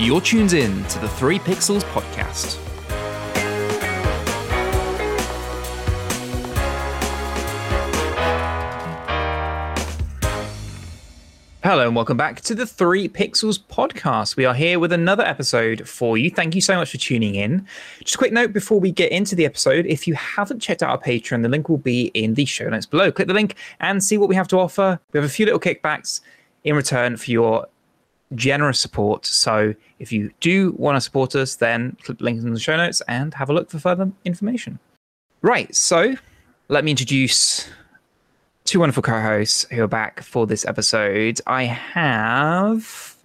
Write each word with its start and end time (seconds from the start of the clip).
You're 0.00 0.22
tuned 0.22 0.54
in 0.54 0.82
to 0.84 0.98
the 0.98 1.10
Three 1.10 1.38
Pixels 1.38 1.82
podcast. 1.92 2.58
Hello 11.62 11.86
and 11.86 11.94
welcome 11.94 12.16
back 12.16 12.40
to 12.40 12.54
the 12.54 12.64
Three 12.64 13.10
Pixels 13.10 13.58
podcast. 13.58 14.36
We 14.36 14.46
are 14.46 14.54
here 14.54 14.78
with 14.78 14.90
another 14.92 15.22
episode 15.22 15.86
for 15.86 16.16
you. 16.16 16.30
Thank 16.30 16.54
you 16.54 16.62
so 16.62 16.76
much 16.76 16.92
for 16.92 16.96
tuning 16.96 17.34
in. 17.34 17.66
Just 17.98 18.14
a 18.14 18.18
quick 18.18 18.32
note 18.32 18.54
before 18.54 18.80
we 18.80 18.90
get 18.90 19.12
into 19.12 19.34
the 19.34 19.44
episode 19.44 19.84
if 19.84 20.08
you 20.08 20.14
haven't 20.14 20.60
checked 20.60 20.82
out 20.82 20.88
our 20.88 20.98
Patreon, 20.98 21.42
the 21.42 21.50
link 21.50 21.68
will 21.68 21.76
be 21.76 22.06
in 22.14 22.32
the 22.32 22.46
show 22.46 22.70
notes 22.70 22.86
below. 22.86 23.12
Click 23.12 23.28
the 23.28 23.34
link 23.34 23.54
and 23.80 24.02
see 24.02 24.16
what 24.16 24.30
we 24.30 24.34
have 24.34 24.48
to 24.48 24.58
offer. 24.58 24.98
We 25.12 25.18
have 25.18 25.28
a 25.28 25.30
few 25.30 25.44
little 25.44 25.60
kickbacks 25.60 26.22
in 26.64 26.74
return 26.74 27.18
for 27.18 27.30
your 27.30 27.66
generous 28.34 28.78
support. 28.78 29.26
So 29.26 29.74
if 29.98 30.12
you 30.12 30.30
do 30.40 30.72
want 30.72 30.96
to 30.96 31.00
support 31.00 31.34
us, 31.34 31.56
then 31.56 31.96
click 32.02 32.18
the 32.18 32.24
link 32.24 32.42
in 32.42 32.52
the 32.52 32.60
show 32.60 32.76
notes 32.76 33.02
and 33.08 33.34
have 33.34 33.50
a 33.50 33.52
look 33.52 33.70
for 33.70 33.78
further 33.78 34.10
information. 34.24 34.78
Right. 35.42 35.74
So 35.74 36.14
let 36.68 36.84
me 36.84 36.92
introduce 36.92 37.68
two 38.64 38.80
wonderful 38.80 39.02
co-hosts 39.02 39.66
who 39.70 39.82
are 39.82 39.88
back 39.88 40.22
for 40.22 40.46
this 40.46 40.64
episode. 40.64 41.40
I 41.46 41.64
have 41.64 43.16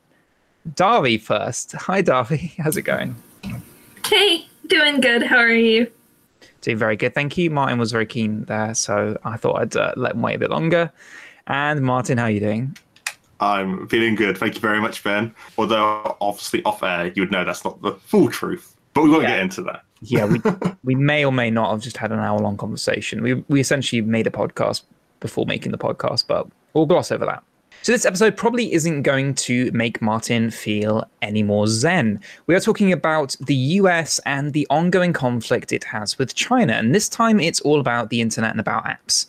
Darby 0.73 1.17
first. 1.17 1.73
Hi, 1.73 2.01
Darby. 2.01 2.53
How's 2.57 2.77
it 2.77 2.83
going? 2.83 3.15
Hey, 4.07 4.47
doing 4.67 5.01
good. 5.01 5.23
How 5.23 5.37
are 5.37 5.51
you? 5.51 5.91
Doing 6.61 6.77
very 6.77 6.95
good, 6.95 7.13
thank 7.13 7.37
you. 7.37 7.51
Martin 7.51 7.77
was 7.77 7.91
very 7.91 8.07
keen 8.07 8.43
there, 8.45 8.73
so 8.73 9.19
I 9.23 9.37
thought 9.37 9.61
I'd 9.61 9.75
uh, 9.75 9.93
let 9.95 10.15
him 10.15 10.23
wait 10.23 10.35
a 10.35 10.39
bit 10.39 10.49
longer. 10.49 10.91
And 11.45 11.81
Martin, 11.81 12.17
how 12.17 12.23
are 12.23 12.31
you 12.31 12.39
doing? 12.39 12.75
I'm 13.45 13.87
feeling 13.87 14.15
good. 14.15 14.37
Thank 14.37 14.55
you 14.55 14.61
very 14.61 14.79
much, 14.81 15.03
Ben. 15.03 15.33
Although, 15.57 16.17
obviously, 16.21 16.63
off 16.63 16.83
air, 16.83 17.11
you 17.15 17.21
would 17.21 17.31
know 17.31 17.43
that's 17.45 17.63
not 17.65 17.81
the 17.81 17.93
full 17.93 18.29
truth, 18.29 18.75
but 18.93 19.03
we 19.03 19.09
won't 19.09 19.23
Yeah. 19.23 19.29
get 19.29 19.39
into 19.39 19.61
that. 19.63 19.83
Yeah, 20.01 20.25
we 20.25 20.41
we 20.83 20.95
may 20.95 21.23
or 21.25 21.31
may 21.31 21.49
not 21.49 21.71
have 21.71 21.81
just 21.81 21.97
had 21.97 22.11
an 22.11 22.19
hour 22.19 22.39
long 22.39 22.57
conversation. 22.57 23.21
We 23.21 23.33
we 23.47 23.59
essentially 23.59 24.01
made 24.01 24.27
a 24.27 24.31
podcast 24.31 24.83
before 25.19 25.45
making 25.45 25.71
the 25.71 25.77
podcast, 25.77 26.25
but 26.27 26.47
we'll 26.73 26.85
gloss 26.85 27.11
over 27.11 27.25
that. 27.25 27.43
So 27.81 27.91
this 27.91 28.05
episode 28.05 28.35
probably 28.35 28.73
isn't 28.73 29.03
going 29.03 29.35
to 29.35 29.69
make 29.71 30.01
Martin 30.01 30.49
feel 30.49 31.03
any 31.21 31.43
more 31.43 31.67
zen. 31.67 32.19
We 32.47 32.55
are 32.55 32.59
talking 32.59 32.91
about 32.91 33.35
the 33.41 33.55
US 33.79 34.19
and 34.25 34.53
the 34.53 34.65
ongoing 34.71 35.13
conflict 35.13 35.71
it 35.71 35.83
has 35.83 36.17
with 36.17 36.33
China, 36.33 36.73
and 36.73 36.95
this 36.95 37.07
time 37.07 37.39
it's 37.39 37.61
all 37.61 37.79
about 37.79 38.09
the 38.09 38.21
internet 38.21 38.51
and 38.51 38.59
about 38.59 38.85
apps. 38.85 39.27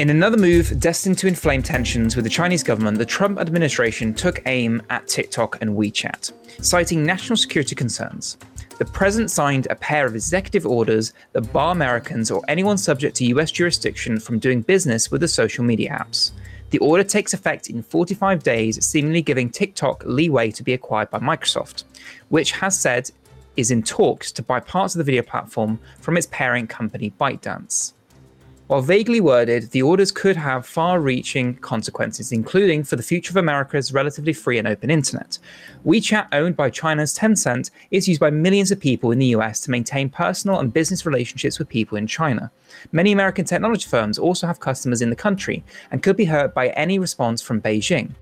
In 0.00 0.08
another 0.08 0.38
move 0.38 0.80
destined 0.80 1.18
to 1.18 1.26
inflame 1.26 1.62
tensions 1.62 2.16
with 2.16 2.24
the 2.24 2.30
Chinese 2.30 2.62
government, 2.62 2.96
the 2.96 3.04
Trump 3.04 3.38
administration 3.38 4.14
took 4.14 4.40
aim 4.46 4.80
at 4.88 5.06
TikTok 5.06 5.60
and 5.60 5.76
WeChat, 5.76 6.32
citing 6.64 7.04
national 7.04 7.36
security 7.36 7.74
concerns. 7.74 8.38
The 8.78 8.86
president 8.86 9.30
signed 9.30 9.66
a 9.68 9.74
pair 9.74 10.06
of 10.06 10.14
executive 10.14 10.64
orders 10.64 11.12
that 11.32 11.52
bar 11.52 11.72
Americans 11.72 12.30
or 12.30 12.42
anyone 12.48 12.78
subject 12.78 13.14
to 13.16 13.26
US 13.26 13.50
jurisdiction 13.50 14.18
from 14.18 14.38
doing 14.38 14.62
business 14.62 15.10
with 15.10 15.20
the 15.20 15.28
social 15.28 15.64
media 15.64 15.90
apps. 15.90 16.30
The 16.70 16.78
order 16.78 17.04
takes 17.04 17.34
effect 17.34 17.68
in 17.68 17.82
45 17.82 18.42
days, 18.42 18.82
seemingly 18.82 19.20
giving 19.20 19.50
TikTok 19.50 20.02
leeway 20.06 20.50
to 20.52 20.62
be 20.62 20.72
acquired 20.72 21.10
by 21.10 21.18
Microsoft, 21.18 21.84
which 22.30 22.52
has 22.52 22.80
said 22.80 23.10
is 23.58 23.70
in 23.70 23.82
talks 23.82 24.32
to 24.32 24.42
buy 24.42 24.60
parts 24.60 24.94
of 24.94 24.98
the 25.00 25.04
video 25.04 25.20
platform 25.20 25.78
from 26.00 26.16
its 26.16 26.28
parent 26.28 26.70
company 26.70 27.12
ByteDance. 27.20 27.92
While 28.70 28.82
vaguely 28.82 29.20
worded, 29.20 29.72
the 29.72 29.82
orders 29.82 30.12
could 30.12 30.36
have 30.36 30.64
far 30.64 31.00
reaching 31.00 31.56
consequences, 31.56 32.30
including 32.30 32.84
for 32.84 32.94
the 32.94 33.02
future 33.02 33.32
of 33.32 33.36
America's 33.36 33.92
relatively 33.92 34.32
free 34.32 34.58
and 34.58 34.68
open 34.68 34.90
internet. 34.92 35.38
WeChat, 35.84 36.28
owned 36.30 36.56
by 36.56 36.70
China's 36.70 37.12
Tencent, 37.12 37.72
is 37.90 38.06
used 38.06 38.20
by 38.20 38.30
millions 38.30 38.70
of 38.70 38.78
people 38.78 39.10
in 39.10 39.18
the 39.18 39.34
US 39.34 39.58
to 39.62 39.72
maintain 39.72 40.08
personal 40.08 40.60
and 40.60 40.72
business 40.72 41.04
relationships 41.04 41.58
with 41.58 41.68
people 41.68 41.98
in 41.98 42.06
China. 42.06 42.48
Many 42.92 43.10
American 43.10 43.44
technology 43.44 43.88
firms 43.88 44.20
also 44.20 44.46
have 44.46 44.60
customers 44.60 45.02
in 45.02 45.10
the 45.10 45.16
country 45.16 45.64
and 45.90 46.00
could 46.00 46.16
be 46.16 46.26
hurt 46.26 46.54
by 46.54 46.68
any 46.68 47.00
response 47.00 47.42
from 47.42 47.60
Beijing. 47.60 48.12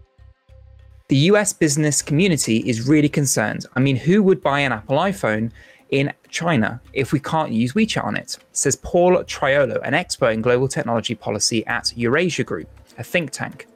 The 1.08 1.28
US 1.32 1.52
business 1.52 2.00
community 2.00 2.66
is 2.66 2.88
really 2.88 3.10
concerned. 3.10 3.66
I 3.76 3.80
mean, 3.80 3.96
who 3.96 4.22
would 4.22 4.42
buy 4.42 4.60
an 4.60 4.72
Apple 4.72 4.96
iPhone 4.96 5.50
in 5.90 6.12
China 6.28 6.80
if 6.92 7.12
we 7.12 7.20
can't 7.20 7.52
use 7.52 7.72
WeChat 7.72 8.04
on 8.04 8.16
it, 8.16 8.38
says 8.52 8.76
Paul 8.76 9.22
Triolo, 9.24 9.80
an 9.82 9.94
expert 9.94 10.30
in 10.30 10.42
global 10.42 10.68
technology 10.68 11.14
policy 11.14 11.66
at 11.66 11.96
Eurasia 11.96 12.44
Group, 12.44 12.68
a 12.98 13.04
think 13.04 13.30
tank. 13.30 13.66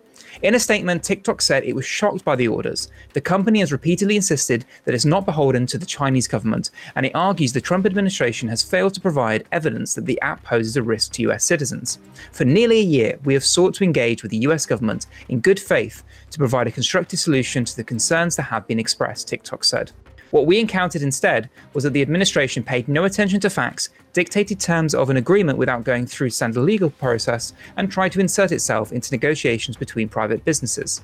In 0.41 0.55
a 0.55 0.59
statement, 0.59 1.05
TikTok 1.05 1.43
said 1.43 1.63
it 1.63 1.77
was 1.77 1.85
shocked 1.85 2.25
by 2.25 2.37
the 2.37 2.49
orders. 2.49 2.91
The 3.13 3.21
company 3.21 3.61
has 3.61 3.71
repeatedly 3.71 4.17
insisted 4.17 4.65
that 4.85 4.95
it's 4.95 5.05
not 5.05 5.27
beholden 5.27 5.67
to 5.67 5.79
the 5.79 5.87
Chinese 5.87 6.27
government, 6.27 6.71
and 6.97 7.05
it 7.05 7.15
argues 7.15 7.53
the 7.53 7.61
Trump 7.61 7.85
administration 7.85 8.49
has 8.49 8.63
failed 8.63 8.95
to 8.95 9.01
provide 9.01 9.47
evidence 9.53 9.95
that 9.95 10.07
the 10.07 10.21
app 10.21 10.43
poses 10.43 10.77
a 10.77 10.83
risk 10.83 11.13
to 11.13 11.31
US 11.31 11.45
citizens. 11.45 11.99
For 12.33 12.45
nearly 12.45 12.81
a 12.81 12.85
year, 12.85 13.19
we 13.25 13.35
have 13.35 13.45
sought 13.45 13.75
to 13.75 13.85
engage 13.85 14.23
with 14.23 14.31
the 14.31 14.45
US 14.49 14.65
government 14.67 15.07
in 15.29 15.41
good 15.41 15.61
faith 15.61 16.03
to 16.31 16.39
provide 16.39 16.67
a 16.67 16.73
constructive 16.73 17.21
solution 17.21 17.65
to 17.65 17.77
the 17.77 17.85
concerns 17.85 18.35
that 18.37 18.45
have 18.45 18.67
been 18.67 18.81
expressed, 18.81 19.29
TikTok 19.29 19.65
said. 19.65 19.93
What 20.33 20.47
we 20.47 20.59
encountered 20.59 21.03
instead 21.03 21.51
was 21.75 21.85
that 21.85 21.93
the 21.93 22.01
administration 22.01 22.63
paid 22.63 22.89
no 22.89 23.05
attention 23.05 23.39
to 23.41 23.51
facts, 23.51 23.91
dictated 24.15 24.59
terms 24.59 24.95
of 24.95 25.11
an 25.11 25.19
agreement 25.19 25.59
without 25.59 25.85
going 25.85 26.07
through 26.07 26.31
standard 26.31 26.63
legal 26.63 26.89
process, 26.89 27.53
and 27.77 27.93
tried 27.93 28.13
to 28.13 28.21
insert 28.21 28.51
itself 28.51 28.93
into 28.93 29.13
negotiations 29.13 29.77
between 29.77 30.09
private 30.09 30.43
businesses. 30.47 31.03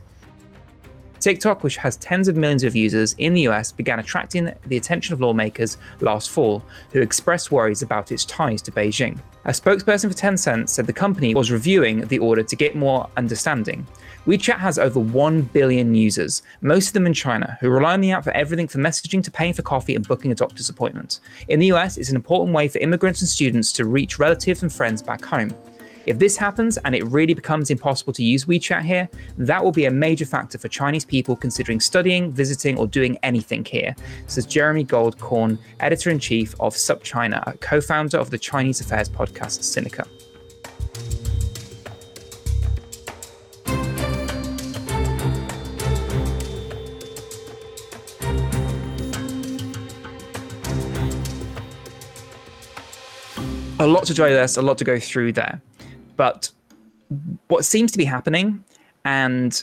TikTok, 1.21 1.63
which 1.63 1.77
has 1.77 1.99
tens 1.99 2.29
of 2.29 2.37
millions 2.37 2.65
of 2.65 2.75
users 2.75 3.15
in 3.19 3.35
the 3.35 3.43
US, 3.49 3.71
began 3.71 3.99
attracting 3.99 4.51
the 4.67 4.79
attention 4.79 5.13
of 5.13 5.21
lawmakers 5.21 5.77
last 6.01 6.31
fall, 6.31 6.65
who 6.93 7.03
expressed 7.03 7.53
worries 7.53 7.83
about 7.83 8.11
its 8.11 8.25
ties 8.25 8.63
to 8.63 8.73
Beijing. 8.73 9.19
A 9.45 9.51
spokesperson 9.51 10.11
for 10.11 10.17
Tencent 10.17 10.71
said 10.71 10.87
the 10.87 10.93
company 10.95 11.35
was 11.35 11.51
reviewing 11.51 12.07
the 12.07 12.19
order 12.19 12.43
to 12.43 12.57
get 12.57 12.77
more 12.77 13.11
understanding. 13.19 13.87
WeChat 14.29 14.59
has 14.59 14.79
over 14.79 15.01
1 15.01 15.41
billion 15.55 15.95
users, 15.95 16.43
most 16.61 16.89
of 16.89 16.93
them 16.93 17.07
in 17.07 17.15
China, 17.15 17.57
who 17.63 17.71
rely 17.71 17.95
on 17.95 18.03
the 18.03 18.11
app 18.11 18.25
for 18.25 18.33
everything 18.33 18.69
from 18.69 18.83
messaging 18.83 19.25
to 19.25 19.31
paying 19.31 19.55
for 19.55 19.63
coffee 19.63 19.95
and 19.95 20.07
booking 20.07 20.31
a 20.31 20.35
doctor's 20.35 20.69
appointment. 20.69 21.21
In 21.49 21.59
the 21.61 21.73
US, 21.73 21.97
it's 21.97 22.11
an 22.11 22.17
important 22.17 22.55
way 22.55 22.69
for 22.69 22.79
immigrants 22.81 23.23
and 23.23 23.29
students 23.31 23.73
to 23.73 23.87
reach 23.87 24.19
relatives 24.19 24.63
and 24.63 24.71
friends 24.71 25.01
back 25.03 25.25
home. 25.25 25.55
If 26.05 26.19
this 26.19 26.37
happens 26.37 26.77
and 26.85 26.95
it 26.95 27.07
really 27.07 27.33
becomes 27.33 27.71
impossible 27.71 28.13
to 28.13 28.23
use 28.23 28.45
WeChat 28.45 28.83
here, 28.83 29.09
that 29.39 29.65
will 29.65 29.73
be 29.73 29.87
a 29.87 29.91
major 29.91 30.27
factor 30.27 30.59
for 30.59 30.69
Chinese 30.69 31.07
people 31.07 31.35
considering 31.35 31.81
studying, 31.81 32.31
visiting, 32.31 32.77
or 32.77 32.87
doing 32.87 33.17
anything 33.23 33.65
here, 33.65 33.97
says 34.27 34.45
Jeremy 34.45 34.85
Goldkorn, 34.85 35.59
editor 35.81 36.11
in 36.11 36.19
chief 36.19 36.55
of 36.61 36.75
SupChina, 36.75 37.47
a 37.47 37.57
co 37.57 37.81
founder 37.81 38.19
of 38.19 38.29
the 38.29 38.39
Chinese 38.39 38.83
affairs 38.83 39.09
podcast 39.09 39.61
Sinica. 39.61 40.07
A 53.81 53.87
lot 53.87 54.05
to 54.07 54.15
digest, 54.15 54.57
a 54.57 54.63
lot 54.63 54.79
to 54.79 54.85
go 54.85 54.99
through 54.99 55.33
there. 55.33 55.61
But 56.17 56.51
what 57.49 57.65
seems 57.65 57.93
to 57.93 57.99
be 57.99 58.05
happening 58.05 58.65
and 59.05 59.63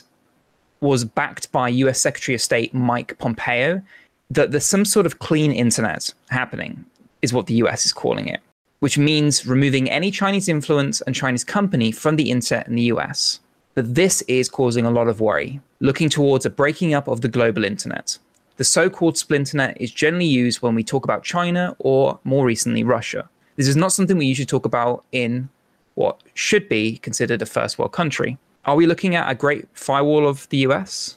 was 0.80 1.04
backed 1.04 1.52
by 1.52 1.68
US 1.68 2.00
Secretary 2.00 2.34
of 2.34 2.40
State 2.40 2.74
Mike 2.74 3.18
Pompeo 3.18 3.82
that 4.30 4.50
there's 4.50 4.66
some 4.66 4.84
sort 4.84 5.06
of 5.06 5.18
clean 5.18 5.52
internet 5.52 6.12
happening, 6.30 6.84
is 7.22 7.32
what 7.32 7.46
the 7.46 7.54
US 7.54 7.86
is 7.86 7.92
calling 7.92 8.28
it, 8.28 8.40
which 8.80 8.98
means 8.98 9.46
removing 9.46 9.88
any 9.90 10.10
Chinese 10.10 10.48
influence 10.48 11.00
and 11.02 11.14
Chinese 11.14 11.44
company 11.44 11.92
from 11.92 12.16
the 12.16 12.30
internet 12.30 12.66
in 12.66 12.74
the 12.74 12.82
US. 12.82 13.40
But 13.74 13.94
this 13.94 14.22
is 14.22 14.48
causing 14.48 14.86
a 14.86 14.90
lot 14.90 15.08
of 15.08 15.20
worry, 15.20 15.60
looking 15.80 16.08
towards 16.08 16.46
a 16.46 16.50
breaking 16.50 16.94
up 16.94 17.08
of 17.08 17.20
the 17.20 17.28
global 17.28 17.64
internet. 17.64 18.18
The 18.56 18.64
so 18.64 18.88
called 18.88 19.16
splinternet 19.16 19.76
is 19.78 19.90
generally 19.90 20.26
used 20.26 20.62
when 20.62 20.74
we 20.74 20.82
talk 20.82 21.04
about 21.04 21.22
China 21.22 21.76
or 21.78 22.18
more 22.24 22.46
recently 22.46 22.82
Russia. 22.82 23.28
This 23.56 23.68
is 23.68 23.76
not 23.76 23.92
something 23.92 24.18
we 24.18 24.26
usually 24.26 24.46
talk 24.46 24.66
about 24.66 25.04
in 25.12 25.48
what 25.94 26.22
should 26.34 26.68
be 26.68 26.98
considered 26.98 27.40
a 27.42 27.46
first 27.46 27.78
world 27.78 27.92
country. 27.92 28.38
Are 28.66 28.76
we 28.76 28.86
looking 28.86 29.14
at 29.14 29.30
a 29.30 29.34
great 29.34 29.66
firewall 29.72 30.28
of 30.28 30.48
the 30.50 30.58
US? 30.58 31.16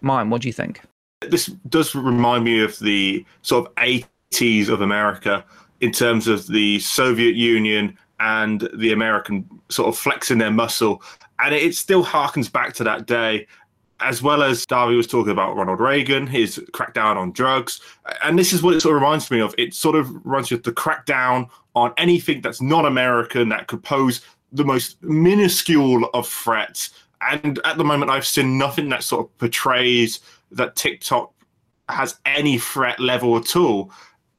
Mine, 0.00 0.30
what 0.30 0.42
do 0.42 0.48
you 0.48 0.52
think? 0.52 0.82
This 1.22 1.46
does 1.68 1.94
remind 1.94 2.44
me 2.44 2.60
of 2.60 2.78
the 2.78 3.24
sort 3.42 3.66
of 3.66 3.74
80s 3.76 4.68
of 4.68 4.82
America 4.82 5.44
in 5.80 5.92
terms 5.92 6.28
of 6.28 6.46
the 6.46 6.78
Soviet 6.80 7.34
Union 7.34 7.96
and 8.20 8.68
the 8.74 8.92
American 8.92 9.48
sort 9.68 9.88
of 9.88 9.96
flexing 9.96 10.38
their 10.38 10.50
muscle. 10.50 11.02
And 11.40 11.54
it 11.54 11.74
still 11.74 12.04
harkens 12.04 12.52
back 12.52 12.74
to 12.74 12.84
that 12.84 13.06
day, 13.06 13.46
as 14.00 14.22
well 14.22 14.42
as 14.42 14.64
Darby 14.64 14.96
was 14.96 15.06
talking 15.06 15.32
about 15.32 15.56
Ronald 15.56 15.80
Reagan, 15.80 16.26
his 16.26 16.58
crackdown 16.72 17.16
on 17.16 17.32
drugs. 17.32 17.80
And 18.22 18.38
this 18.38 18.52
is 18.52 18.62
what 18.62 18.74
it 18.74 18.80
sort 18.80 18.96
of 18.96 19.02
reminds 19.02 19.30
me 19.30 19.40
of. 19.40 19.54
It 19.58 19.74
sort 19.74 19.96
of 19.96 20.08
you 20.24 20.56
of 20.56 20.62
the 20.62 20.72
crackdown 20.72 21.48
on 21.74 21.92
anything 21.98 22.40
that's 22.40 22.62
not 22.62 22.84
American 22.84 23.48
that 23.48 23.66
could 23.66 23.82
pose 23.82 24.20
the 24.52 24.64
most 24.64 25.02
minuscule 25.02 26.08
of 26.14 26.28
threats. 26.28 26.90
And 27.20 27.58
at 27.64 27.76
the 27.76 27.84
moment, 27.84 28.10
I've 28.10 28.26
seen 28.26 28.56
nothing 28.56 28.88
that 28.90 29.02
sort 29.02 29.26
of 29.26 29.38
portrays 29.38 30.20
that 30.52 30.76
TikTok 30.76 31.32
has 31.88 32.18
any 32.24 32.58
threat 32.58 33.00
level 33.00 33.36
at 33.36 33.56
all. 33.56 33.90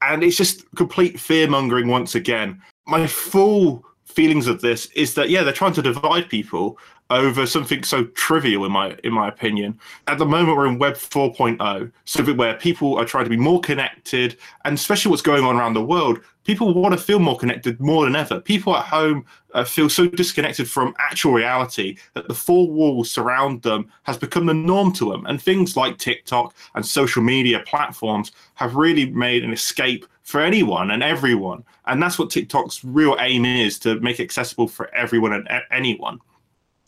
And 0.01 0.23
it's 0.23 0.38
just 0.38 0.63
complete 0.75 1.19
fear 1.19 1.50
mongering 1.50 1.89
once 1.89 2.15
again. 2.15 2.62
My 2.88 3.05
full 3.05 3.83
feelings 4.05 4.47
of 4.47 4.62
this 4.62 4.85
is 4.88 5.13
that, 5.15 5.29
yeah, 5.29 5.44
they're 5.44 5.53
trying 5.53 5.73
to 5.73 5.81
divide 5.81 6.29
people 6.29 6.77
over 7.09 7.45
something 7.45 7.83
so 7.83 8.06
trivial 8.06 8.65
in 8.65 8.71
my 8.71 8.95
in 9.03 9.13
my 9.13 9.27
opinion. 9.27 9.79
At 10.07 10.17
the 10.17 10.25
moment 10.25 10.57
we're 10.57 10.67
in 10.67 10.79
web 10.79 10.94
4.0, 10.94 11.91
something 12.06 12.38
where 12.38 12.56
people 12.56 12.97
are 12.97 13.06
trying 13.06 13.23
to 13.23 13.29
be 13.29 13.38
more 13.38 13.59
connected 13.61 14.38
and 14.65 14.75
especially 14.75 15.09
what's 15.09 15.21
going 15.21 15.44
on 15.44 15.56
around 15.56 15.73
the 15.73 15.83
world, 15.83 16.19
people 16.44 16.73
want 16.73 16.97
to 16.97 17.03
feel 17.03 17.19
more 17.19 17.38
connected 17.38 17.79
more 17.79 18.06
than 18.06 18.15
ever. 18.15 18.39
People 18.39 18.75
at 18.75 18.85
home 18.85 19.25
uh, 19.53 19.63
feel 19.63 19.89
so 19.89 20.07
disconnected 20.07 20.69
from 20.69 20.94
actual 21.00 21.33
reality 21.33 21.97
that 22.13 22.27
the 22.27 22.33
four 22.33 22.69
walls 22.69 23.09
surround 23.09 23.63
them 23.63 23.91
has 24.03 24.17
become 24.17 24.45
the 24.45 24.53
norm 24.53 24.94
to 24.94 25.09
them 25.09 25.25
and 25.25 25.41
things 25.41 25.75
like 25.75 25.97
TikTok 25.97 26.55
and 26.75 26.85
social 26.85 27.23
media 27.23 27.62
platforms 27.65 28.31
have 28.53 28.75
really 28.75 29.09
made 29.09 29.44
an 29.44 29.51
escape 29.51 30.05
for 30.21 30.41
anyone 30.41 30.91
and 30.91 31.01
everyone. 31.01 31.63
And 31.88 32.01
that's 32.01 32.19
what 32.19 32.29
TikTok's 32.29 32.83
real 32.83 33.17
aim 33.19 33.45
is 33.45 33.79
to 33.79 34.00
make 34.00 34.19
accessible 34.19 34.67
for 34.67 34.94
everyone 34.94 35.33
and 35.33 35.47
anyone. 35.71 36.19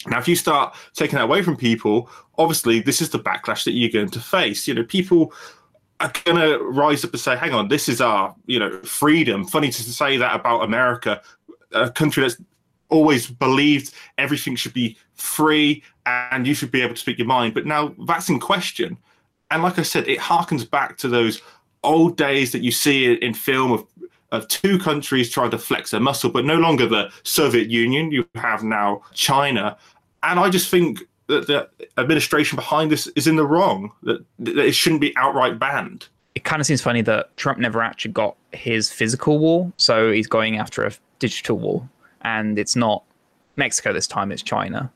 Now, 0.07 0.19
if 0.19 0.27
you 0.27 0.35
start 0.35 0.75
taking 0.93 1.17
that 1.17 1.25
away 1.25 1.41
from 1.41 1.55
people, 1.55 2.09
obviously 2.37 2.79
this 2.79 3.01
is 3.01 3.09
the 3.09 3.19
backlash 3.19 3.63
that 3.65 3.73
you're 3.73 3.89
going 3.89 4.09
to 4.09 4.19
face. 4.19 4.67
You 4.67 4.73
know, 4.73 4.83
people 4.83 5.33
are 5.99 6.11
going 6.25 6.37
to 6.37 6.59
rise 6.63 7.05
up 7.05 7.11
and 7.11 7.19
say, 7.19 7.35
"Hang 7.37 7.53
on, 7.53 7.67
this 7.67 7.87
is 7.87 8.01
our, 8.01 8.35
you 8.47 8.59
know, 8.59 8.81
freedom." 8.81 9.45
Funny 9.45 9.69
to 9.69 9.83
say 9.83 10.17
that 10.17 10.35
about 10.35 10.63
America, 10.63 11.21
a 11.71 11.89
country 11.89 12.23
that's 12.23 12.37
always 12.89 13.27
believed 13.27 13.93
everything 14.17 14.55
should 14.55 14.73
be 14.73 14.97
free 15.13 15.81
and 16.05 16.45
you 16.45 16.53
should 16.53 16.71
be 16.71 16.81
able 16.81 16.93
to 16.93 16.99
speak 16.99 17.17
your 17.17 17.27
mind. 17.27 17.53
But 17.53 17.65
now 17.65 17.95
that's 18.05 18.29
in 18.29 18.39
question. 18.39 18.97
And 19.49 19.63
like 19.63 19.79
I 19.79 19.83
said, 19.83 20.07
it 20.07 20.19
harkens 20.19 20.69
back 20.69 20.97
to 20.97 21.07
those 21.07 21.41
old 21.83 22.17
days 22.17 22.51
that 22.51 22.61
you 22.61 22.71
see 22.71 23.13
in 23.13 23.33
film 23.33 23.71
of 23.71 23.85
of 24.31 24.47
two 24.47 24.79
countries 24.79 25.29
trying 25.29 25.51
to 25.51 25.57
flex 25.57 25.91
their 25.91 25.99
muscle, 25.99 26.29
but 26.29 26.45
no 26.45 26.55
longer 26.55 26.87
the 26.87 27.11
Soviet 27.23 27.69
Union. 27.69 28.11
You 28.11 28.27
have 28.35 28.63
now 28.63 29.01
China. 29.13 29.77
And 30.23 30.39
I 30.39 30.49
just 30.49 30.69
think 30.69 31.01
that 31.27 31.47
the 31.47 31.69
administration 31.97 32.55
behind 32.55 32.91
this 32.91 33.07
is 33.15 33.27
in 33.27 33.35
the 33.35 33.45
wrong, 33.45 33.91
that, 34.03 34.23
that 34.39 34.57
it 34.57 34.73
shouldn't 34.73 35.01
be 35.01 35.15
outright 35.17 35.59
banned. 35.59 36.07
It 36.35 36.43
kind 36.43 36.61
of 36.61 36.65
seems 36.65 36.81
funny 36.81 37.01
that 37.01 37.35
Trump 37.37 37.59
never 37.59 37.81
actually 37.81 38.11
got 38.11 38.35
his 38.53 38.91
physical 38.91 39.39
wall, 39.39 39.73
so 39.77 40.11
he's 40.11 40.27
going 40.27 40.57
after 40.57 40.85
a 40.85 40.93
digital 41.19 41.57
wall. 41.57 41.89
And 42.21 42.57
it's 42.57 42.75
not 42.75 43.03
Mexico 43.57 43.91
this 43.91 44.07
time, 44.07 44.31
it's 44.31 44.43
China. 44.43 44.91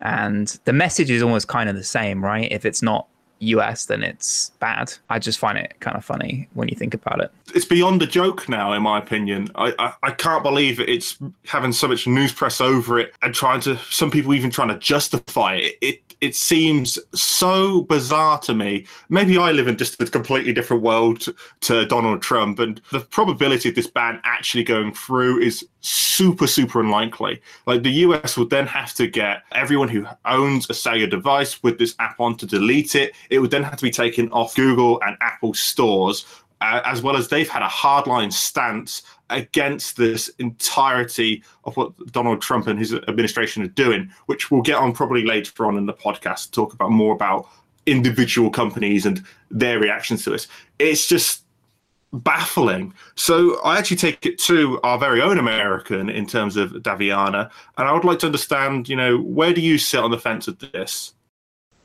And 0.00 0.58
the 0.64 0.72
message 0.72 1.10
is 1.10 1.22
almost 1.22 1.48
kind 1.48 1.68
of 1.68 1.76
the 1.76 1.84
same, 1.84 2.24
right? 2.24 2.50
If 2.50 2.64
it's 2.64 2.82
not 2.82 3.06
US, 3.40 3.86
then 3.86 4.02
it's 4.02 4.50
bad. 4.58 4.92
I 5.10 5.18
just 5.18 5.38
find 5.38 5.58
it 5.58 5.74
kind 5.80 5.96
of 5.96 6.04
funny 6.04 6.48
when 6.54 6.68
you 6.68 6.76
think 6.76 6.94
about 6.94 7.20
it. 7.20 7.30
It's 7.54 7.64
beyond 7.64 8.02
a 8.02 8.06
joke 8.06 8.48
now, 8.48 8.72
in 8.72 8.82
my 8.82 8.98
opinion. 8.98 9.50
I, 9.54 9.74
I, 9.78 9.92
I, 10.02 10.10
can't 10.10 10.42
believe 10.42 10.80
it's 10.80 11.18
having 11.46 11.72
so 11.72 11.88
much 11.88 12.06
news 12.06 12.32
press 12.32 12.60
over 12.60 12.98
it 12.98 13.14
and 13.22 13.34
trying 13.34 13.60
to, 13.62 13.76
some 13.90 14.10
people 14.10 14.34
even 14.34 14.50
trying 14.50 14.68
to 14.68 14.78
justify 14.78 15.54
it. 15.54 15.76
It, 15.80 16.02
it 16.20 16.34
seems 16.34 16.98
so 17.14 17.82
bizarre 17.82 18.38
to 18.40 18.54
me. 18.54 18.86
Maybe 19.08 19.38
I 19.38 19.52
live 19.52 19.68
in 19.68 19.76
just 19.76 20.00
a 20.02 20.06
completely 20.06 20.52
different 20.52 20.82
world 20.82 21.20
to, 21.20 21.34
to 21.60 21.86
Donald 21.86 22.22
Trump, 22.22 22.58
and 22.58 22.80
the 22.90 23.00
probability 23.00 23.68
of 23.68 23.76
this 23.76 23.86
ban 23.86 24.20
actually 24.24 24.64
going 24.64 24.92
through 24.94 25.40
is 25.40 25.64
super, 25.80 26.46
super 26.46 26.80
unlikely. 26.80 27.40
Like 27.66 27.82
the 27.82 27.90
US 27.90 28.36
would 28.36 28.50
then 28.50 28.66
have 28.66 28.94
to 28.94 29.06
get 29.06 29.42
everyone 29.52 29.88
who 29.88 30.06
owns 30.24 30.68
a 30.68 30.74
cellular 30.74 31.08
device 31.08 31.62
with 31.62 31.78
this 31.78 31.94
app 31.98 32.18
on 32.20 32.36
to 32.38 32.46
delete 32.46 32.94
it. 32.94 33.14
It 33.30 33.38
would 33.38 33.50
then 33.50 33.62
have 33.62 33.76
to 33.76 33.84
be 33.84 33.90
taken 33.90 34.30
off 34.32 34.54
Google 34.54 35.00
and 35.02 35.16
Apple 35.20 35.54
stores. 35.54 36.26
Uh, 36.60 36.82
as 36.84 37.02
well 37.02 37.16
as 37.16 37.28
they've 37.28 37.48
had 37.48 37.62
a 37.62 37.68
hardline 37.68 38.32
stance 38.32 39.02
against 39.30 39.96
this 39.96 40.28
entirety 40.40 41.40
of 41.62 41.76
what 41.76 41.92
Donald 42.10 42.42
Trump 42.42 42.66
and 42.66 42.76
his 42.76 42.92
administration 42.92 43.62
are 43.62 43.68
doing, 43.68 44.10
which 44.26 44.50
we'll 44.50 44.62
get 44.62 44.74
on 44.74 44.92
probably 44.92 45.24
later 45.24 45.66
on 45.66 45.76
in 45.76 45.86
the 45.86 45.92
podcast 45.92 46.46
to 46.46 46.50
talk 46.50 46.72
about 46.72 46.90
more 46.90 47.14
about 47.14 47.48
individual 47.86 48.50
companies 48.50 49.06
and 49.06 49.24
their 49.52 49.78
reactions 49.78 50.24
to 50.24 50.30
this. 50.30 50.48
It's 50.80 51.06
just 51.06 51.44
baffling. 52.12 52.94
So 53.16 53.60
I 53.62 53.78
actually 53.78 53.98
take 53.98 54.24
it 54.24 54.38
to 54.40 54.80
our 54.82 54.98
very 54.98 55.20
own 55.20 55.38
American 55.38 56.08
in 56.08 56.26
terms 56.26 56.56
of 56.56 56.72
Daviana, 56.72 57.50
and 57.76 57.88
I 57.88 57.92
would 57.92 58.04
like 58.04 58.18
to 58.20 58.26
understand, 58.26 58.88
you 58.88 58.96
know, 58.96 59.18
where 59.18 59.52
do 59.52 59.60
you 59.60 59.78
sit 59.78 60.00
on 60.00 60.10
the 60.10 60.18
fence 60.18 60.48
of 60.48 60.58
this? 60.58 61.14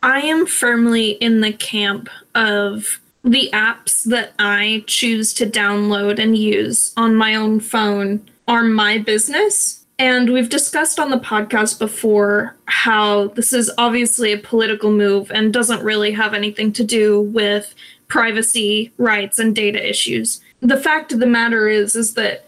I 0.01 0.19
am 0.21 0.45
firmly 0.45 1.11
in 1.11 1.41
the 1.41 1.53
camp 1.53 2.09
of 2.35 2.99
the 3.23 3.49
apps 3.53 4.03
that 4.03 4.33
I 4.37 4.83
choose 4.85 5.33
to 5.35 5.45
download 5.45 6.19
and 6.19 6.37
use 6.37 6.93
on 6.97 7.15
my 7.15 7.35
own 7.35 7.61
phone 7.61 8.29
are 8.47 8.63
my 8.63 8.97
business. 8.97 9.85
And 9.99 10.33
we've 10.33 10.49
discussed 10.49 10.99
on 10.99 11.11
the 11.11 11.19
podcast 11.19 11.79
before 11.79 12.57
how 12.65 13.27
this 13.29 13.53
is 13.53 13.71
obviously 13.77 14.33
a 14.33 14.37
political 14.37 14.91
move 14.91 15.31
and 15.31 15.53
doesn't 15.53 15.83
really 15.83 16.11
have 16.11 16.33
anything 16.33 16.73
to 16.73 16.83
do 16.83 17.21
with 17.21 17.73
privacy 18.13 18.93
rights 18.99 19.39
and 19.39 19.55
data 19.55 19.89
issues. 19.89 20.39
The 20.61 20.77
fact 20.77 21.11
of 21.11 21.19
the 21.19 21.25
matter 21.25 21.67
is 21.67 21.95
is 21.95 22.13
that 22.13 22.45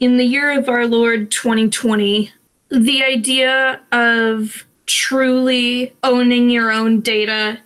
in 0.00 0.16
the 0.16 0.24
year 0.24 0.58
of 0.58 0.70
our 0.70 0.86
Lord 0.86 1.30
2020, 1.30 2.32
the 2.70 3.04
idea 3.04 3.82
of 3.92 4.64
truly 4.86 5.94
owning 6.02 6.48
your 6.48 6.72
own 6.72 7.02
data 7.02 7.58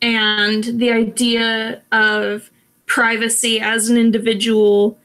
and 0.00 0.62
the 0.62 0.92
idea 0.92 1.82
of 1.90 2.52
privacy 2.86 3.58
as 3.60 3.88
an 3.88 3.96
individual 3.96 4.96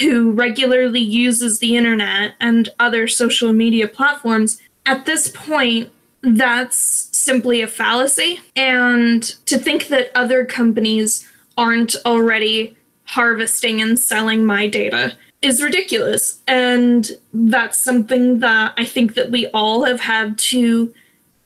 who 0.00 0.32
regularly 0.32 0.98
uses 0.98 1.60
the 1.60 1.76
internet 1.76 2.34
and 2.40 2.70
other 2.80 3.06
social 3.06 3.52
media 3.52 3.86
platforms 3.86 4.60
at 4.84 5.06
this 5.06 5.28
point 5.28 5.92
that's 6.26 7.08
simply 7.16 7.62
a 7.62 7.68
fallacy. 7.68 8.40
And 8.56 9.22
to 9.46 9.58
think 9.58 9.88
that 9.88 10.10
other 10.14 10.44
companies 10.44 11.26
aren't 11.56 11.94
already 12.04 12.76
harvesting 13.04 13.80
and 13.80 13.98
selling 13.98 14.44
my 14.44 14.66
data 14.66 15.16
is 15.42 15.62
ridiculous. 15.62 16.40
And 16.48 17.10
that's 17.32 17.78
something 17.78 18.40
that 18.40 18.74
I 18.76 18.84
think 18.84 19.14
that 19.14 19.30
we 19.30 19.46
all 19.48 19.84
have 19.84 20.00
had 20.00 20.38
to 20.38 20.92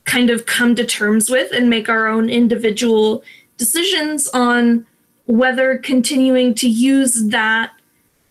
kind 0.05 0.31
of 0.31 0.47
come 0.47 0.75
to 0.75 0.85
terms 0.85 1.29
with 1.29 1.51
and 1.51 1.69
make 1.69 1.87
our 1.87 2.07
own 2.07 2.29
individual 2.29 3.23
decisions 3.57 4.27
on 4.29 4.85
whether 5.25 5.77
continuing 5.77 6.55
to 6.55 6.67
use 6.67 7.27
that 7.29 7.71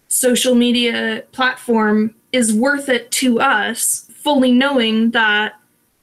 social 0.09 0.57
media 0.57 1.23
platform 1.31 2.15
is 2.33 2.53
worth 2.53 2.89
it 2.89 3.11
to 3.13 3.41
us, 3.41 4.11
fully 4.13 4.51
knowing 4.51 5.13
that 5.13 5.60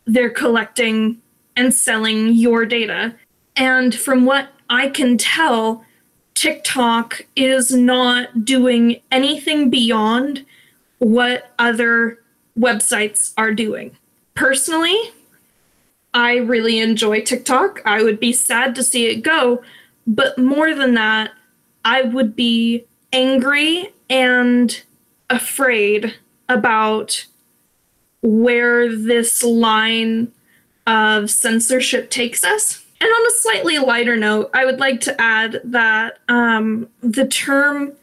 they're 0.07 0.29
collecting 0.29 1.21
and 1.55 1.73
selling 1.73 2.33
your 2.33 2.65
data. 2.65 3.13
And 3.55 3.93
from 3.93 4.25
what 4.25 4.49
I 4.69 4.89
can 4.89 5.17
tell, 5.17 5.83
TikTok 6.33 7.21
is 7.35 7.71
not 7.71 8.45
doing 8.45 9.01
anything 9.11 9.69
beyond 9.69 10.45
what 10.99 11.51
other 11.59 12.19
websites 12.57 13.33
are 13.37 13.53
doing. 13.53 13.95
Personally, 14.33 14.97
I 16.13 16.37
really 16.37 16.79
enjoy 16.79 17.21
TikTok. 17.21 17.81
I 17.85 18.01
would 18.01 18.19
be 18.19 18.33
sad 18.33 18.75
to 18.75 18.83
see 18.83 19.07
it 19.07 19.21
go. 19.21 19.61
But 20.05 20.37
more 20.37 20.73
than 20.73 20.93
that, 20.93 21.31
I 21.83 22.03
would 22.03 22.35
be 22.35 22.85
angry 23.11 23.91
and 24.09 24.81
afraid 25.29 26.15
about 26.47 27.25
where 28.27 28.93
this 28.93 29.41
line 29.41 30.31
of 30.85 31.31
censorship 31.31 32.09
takes 32.09 32.43
us. 32.43 32.83
And 32.99 33.09
on 33.09 33.27
a 33.27 33.31
slightly 33.31 33.77
lighter 33.79 34.17
note, 34.17 34.49
I 34.53 34.65
would 34.65 34.79
like 34.79 34.99
to 35.01 35.21
add 35.21 35.61
that 35.63 36.19
um, 36.27 36.89
the 37.01 37.27
term 37.27 37.93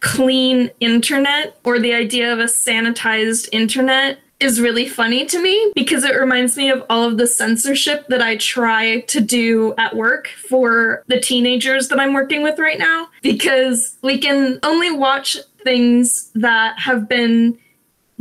clean 0.00 0.70
internet 0.80 1.58
or 1.64 1.78
the 1.78 1.92
idea 1.92 2.32
of 2.32 2.38
a 2.38 2.44
sanitized 2.44 3.48
internet 3.52 4.18
is 4.38 4.60
really 4.60 4.86
funny 4.86 5.24
to 5.26 5.42
me 5.42 5.72
because 5.74 6.04
it 6.04 6.14
reminds 6.14 6.56
me 6.56 6.70
of 6.70 6.84
all 6.88 7.04
of 7.04 7.16
the 7.18 7.26
censorship 7.26 8.06
that 8.08 8.22
I 8.22 8.36
try 8.36 9.00
to 9.00 9.20
do 9.20 9.74
at 9.78 9.96
work 9.96 10.28
for 10.28 11.02
the 11.06 11.20
teenagers 11.20 11.88
that 11.88 11.98
I'm 11.98 12.12
working 12.12 12.42
with 12.42 12.58
right 12.58 12.78
now. 12.78 13.08
Because 13.22 13.96
we 14.02 14.18
can 14.18 14.58
only 14.62 14.90
watch 14.90 15.38
things 15.64 16.30
that 16.34 16.78
have 16.78 17.08
been 17.08 17.58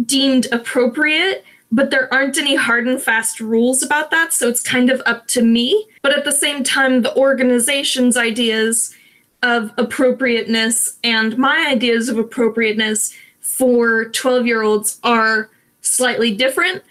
deemed 0.04 0.48
appropriate, 0.52 1.46
but 1.72 1.92
there 1.92 2.14
aren't 2.14 2.38
any 2.38 2.56
hard 2.56 2.88
and 2.88 3.02
fast 3.02 3.40
rules 3.40 3.84
about 3.84 4.12
that. 4.12 4.34
So 4.34 4.48
it's 4.48 4.62
kind 4.62 4.90
of 4.90 5.02
up 5.06 5.28
to 5.28 5.42
me. 5.42 5.88
But 6.02 6.18
at 6.18 6.26
the 6.26 6.32
same 6.32 6.64
time, 6.64 7.02
the 7.02 7.16
organization's 7.16 8.18
ideas 8.18 8.94
of 9.44 9.72
appropriateness 9.78 10.98
and 11.04 11.38
my 11.38 11.68
ideas 11.70 12.10
of 12.10 12.18
appropriateness 12.18 13.14
for 13.40 14.06
12 14.10 14.48
year 14.48 14.64
olds 14.64 15.00
are 15.04 15.50
slightly 15.82 16.36
different. 16.36 16.84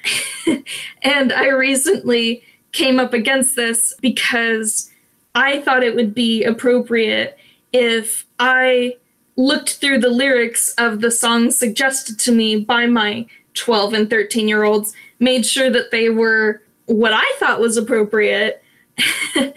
and 1.02 1.32
I 1.32 1.48
recently 1.48 2.44
came 2.72 2.98
up 3.00 3.12
against 3.12 3.56
this 3.56 3.94
because 4.00 4.90
I 5.34 5.60
thought 5.62 5.82
it 5.82 5.94
would 5.94 6.14
be 6.14 6.44
appropriate 6.44 7.38
if 7.72 8.26
I 8.38 8.96
looked 9.36 9.74
through 9.74 9.98
the 9.98 10.10
lyrics 10.10 10.72
of 10.78 11.00
the 11.00 11.10
songs 11.10 11.56
suggested 11.58 12.18
to 12.20 12.32
me 12.32 12.56
by 12.56 12.86
my 12.86 13.26
12 13.54 13.94
and 13.94 14.10
13 14.10 14.48
year 14.48 14.64
olds, 14.64 14.94
made 15.18 15.46
sure 15.46 15.70
that 15.70 15.90
they 15.90 16.10
were 16.10 16.62
what 16.86 17.12
I 17.14 17.34
thought 17.38 17.60
was 17.60 17.76
appropriate, 17.76 18.62
and 19.36 19.54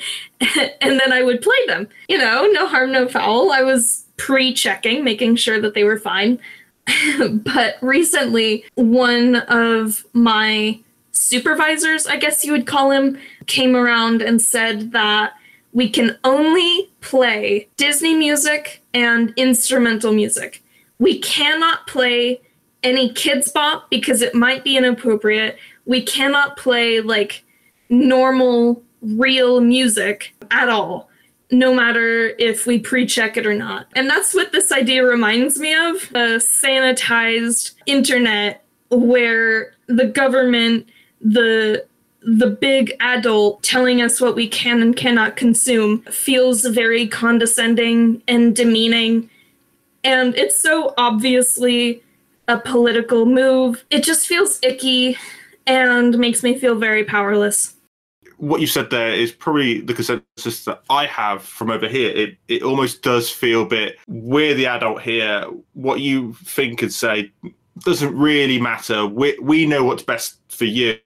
then 0.81 1.13
I 1.13 1.23
would 1.23 1.41
play 1.41 1.57
them. 1.67 1.87
You 2.07 2.17
know, 2.17 2.47
no 2.51 2.67
harm, 2.67 2.91
no 2.91 3.07
foul. 3.07 3.51
I 3.51 3.63
was 3.63 4.05
pre 4.17 4.53
checking, 4.53 5.03
making 5.03 5.35
sure 5.35 5.59
that 5.59 5.73
they 5.73 5.83
were 5.83 5.99
fine. 5.99 6.39
but 7.31 7.75
recently, 7.81 8.65
one 8.75 9.35
of 9.35 10.05
my 10.13 10.79
supervisors, 11.11 12.07
I 12.07 12.17
guess 12.17 12.45
you 12.45 12.51
would 12.53 12.67
call 12.67 12.91
him, 12.91 13.19
came 13.45 13.75
around 13.75 14.21
and 14.21 14.41
said 14.41 14.91
that 14.93 15.33
we 15.77 15.87
can 15.87 16.17
only 16.23 16.89
play 17.01 17.69
Disney 17.77 18.15
music 18.15 18.81
and 18.95 19.31
instrumental 19.37 20.11
music. 20.11 20.63
We 20.97 21.19
cannot 21.19 21.85
play 21.85 22.41
any 22.81 23.13
Kidz 23.13 23.53
Bop 23.53 23.87
because 23.91 24.23
it 24.23 24.33
might 24.33 24.63
be 24.63 24.75
inappropriate. 24.75 25.59
We 25.85 26.01
cannot 26.01 26.57
play 26.57 26.99
like 26.99 27.43
normal, 27.89 28.81
real 29.03 29.61
music 29.61 30.33
at 30.49 30.67
all, 30.67 31.11
no 31.51 31.75
matter 31.75 32.29
if 32.39 32.65
we 32.65 32.79
pre 32.79 33.05
check 33.05 33.37
it 33.37 33.45
or 33.45 33.53
not. 33.53 33.85
And 33.95 34.09
that's 34.09 34.33
what 34.33 34.51
this 34.51 34.71
idea 34.71 35.05
reminds 35.05 35.59
me 35.59 35.75
of 35.75 35.95
a 36.15 36.39
sanitized 36.39 37.75
internet 37.85 38.65
where 38.89 39.73
the 39.85 40.07
government, 40.07 40.87
the 41.21 41.85
the 42.27 42.49
big 42.49 42.93
adult 42.99 43.63
telling 43.63 44.01
us 44.01 44.19
what 44.19 44.35
we 44.35 44.49
can 44.49 44.81
and 44.81 44.97
cannot 44.97 45.37
consume 45.37 46.01
feels 46.11 46.65
very 46.65 47.07
condescending 47.07 48.21
and 48.27 48.53
demeaning. 48.53 49.29
And 50.03 50.35
it's 50.35 50.61
so 50.61 50.93
obviously 50.97 52.03
a 52.49 52.59
political 52.59 53.25
move. 53.25 53.85
It 53.89 54.03
just 54.03 54.27
feels 54.27 54.59
icky 54.61 55.17
and 55.65 56.19
makes 56.19 56.43
me 56.43 56.59
feel 56.59 56.75
very 56.75 57.05
powerless. 57.05 57.75
What 58.35 58.59
you 58.59 58.67
said 58.67 58.89
there 58.89 59.13
is 59.13 59.31
probably 59.31 59.79
the 59.79 59.93
consensus 59.93 60.65
that 60.65 60.83
I 60.89 61.05
have 61.05 61.41
from 61.41 61.71
over 61.71 61.87
here. 61.87 62.11
It 62.11 62.37
it 62.49 62.61
almost 62.61 63.01
does 63.01 63.31
feel 63.31 63.63
a 63.63 63.65
bit 63.65 63.97
we're 64.07 64.53
the 64.53 64.67
adult 64.67 65.01
here. 65.01 65.45
What 65.73 66.01
you 66.01 66.33
think 66.43 66.81
and 66.81 66.93
say 66.93 67.31
doesn't 67.79 68.15
really 68.15 68.59
matter. 68.59 69.07
We 69.07 69.39
we 69.41 69.65
know 69.65 69.85
what's 69.85 70.03
best 70.03 70.39
for 70.49 70.65
you 70.65 70.99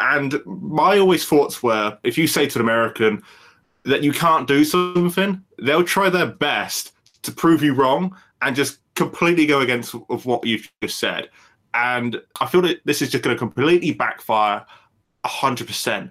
and 0.00 0.40
my 0.44 0.98
always 0.98 1.24
thoughts 1.24 1.62
were 1.62 1.98
if 2.02 2.18
you 2.18 2.26
say 2.26 2.46
to 2.46 2.58
an 2.58 2.64
American 2.64 3.22
that 3.84 4.02
you 4.02 4.12
can't 4.12 4.48
do 4.48 4.64
something, 4.64 5.42
they'll 5.58 5.84
try 5.84 6.08
their 6.08 6.26
best 6.26 6.92
to 7.22 7.32
prove 7.32 7.62
you 7.62 7.74
wrong 7.74 8.16
and 8.42 8.56
just 8.56 8.78
completely 8.94 9.46
go 9.46 9.60
against 9.60 9.94
of 10.08 10.26
what 10.26 10.46
you've 10.46 10.70
just 10.82 10.98
said. 10.98 11.28
And 11.74 12.20
I 12.40 12.46
feel 12.46 12.62
that 12.62 12.80
this 12.84 13.02
is 13.02 13.10
just 13.10 13.24
going 13.24 13.34
to 13.34 13.38
completely 13.38 13.92
backfire 13.92 14.64
100%. 15.24 16.10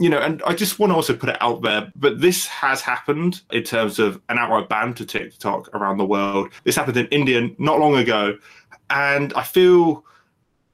You 0.00 0.08
know, 0.10 0.18
and 0.18 0.40
I 0.46 0.54
just 0.54 0.78
want 0.78 0.92
to 0.92 0.94
also 0.94 1.14
put 1.14 1.28
it 1.28 1.36
out 1.40 1.62
there, 1.62 1.92
but 1.96 2.20
this 2.20 2.46
has 2.46 2.80
happened 2.80 3.42
in 3.50 3.64
terms 3.64 3.98
of 3.98 4.20
an 4.28 4.38
outright 4.38 4.68
ban 4.68 4.94
to 4.94 5.04
TikTok 5.04 5.74
around 5.74 5.98
the 5.98 6.06
world. 6.06 6.52
This 6.62 6.76
happened 6.76 6.96
in 6.96 7.06
India 7.06 7.48
not 7.58 7.80
long 7.80 7.96
ago. 7.96 8.38
And 8.90 9.32
I 9.34 9.42
feel 9.42 10.04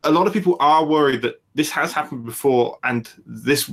a 0.04 0.10
lot 0.10 0.26
of 0.26 0.32
people 0.32 0.56
are 0.60 0.84
worried 0.84 1.22
that 1.22 1.40
this 1.54 1.70
has 1.70 1.92
happened 1.92 2.25
before, 2.25 2.78
and 2.84 3.08
this 3.26 3.70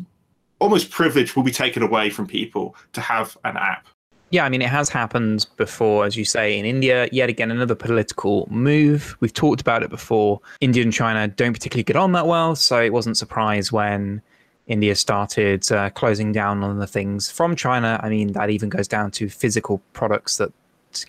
almost 0.59 0.91
privilege 0.91 1.35
will 1.35 1.43
be 1.43 1.51
taken 1.51 1.81
away 1.81 2.09
from 2.09 2.27
people 2.27 2.75
to 2.93 3.01
have 3.01 3.37
an 3.43 3.57
app. 3.57 3.87
Yeah, 4.29 4.45
I 4.45 4.49
mean, 4.49 4.61
it 4.61 4.69
has 4.69 4.87
happened 4.87 5.47
before, 5.57 6.05
as 6.05 6.15
you 6.15 6.23
say, 6.23 6.57
in 6.57 6.63
India. 6.63 7.09
Yet 7.11 7.29
again, 7.29 7.51
another 7.51 7.75
political 7.75 8.47
move. 8.49 9.17
We've 9.19 9.33
talked 9.33 9.59
about 9.59 9.83
it 9.83 9.89
before. 9.89 10.39
India 10.61 10.83
and 10.83 10.93
China 10.93 11.27
don't 11.27 11.51
particularly 11.51 11.83
get 11.83 11.97
on 11.97 12.13
that 12.13 12.27
well, 12.27 12.55
so 12.55 12.81
it 12.81 12.93
wasn't 12.93 13.17
a 13.17 13.17
surprise 13.17 13.73
when 13.73 14.21
India 14.67 14.95
started 14.95 15.69
uh, 15.69 15.89
closing 15.89 16.31
down 16.31 16.63
on 16.63 16.79
the 16.79 16.87
things 16.87 17.29
from 17.29 17.57
China. 17.57 17.99
I 18.01 18.07
mean, 18.07 18.31
that 18.31 18.49
even 18.49 18.69
goes 18.69 18.87
down 18.87 19.11
to 19.11 19.27
physical 19.27 19.81
products 19.91 20.37
that 20.37 20.53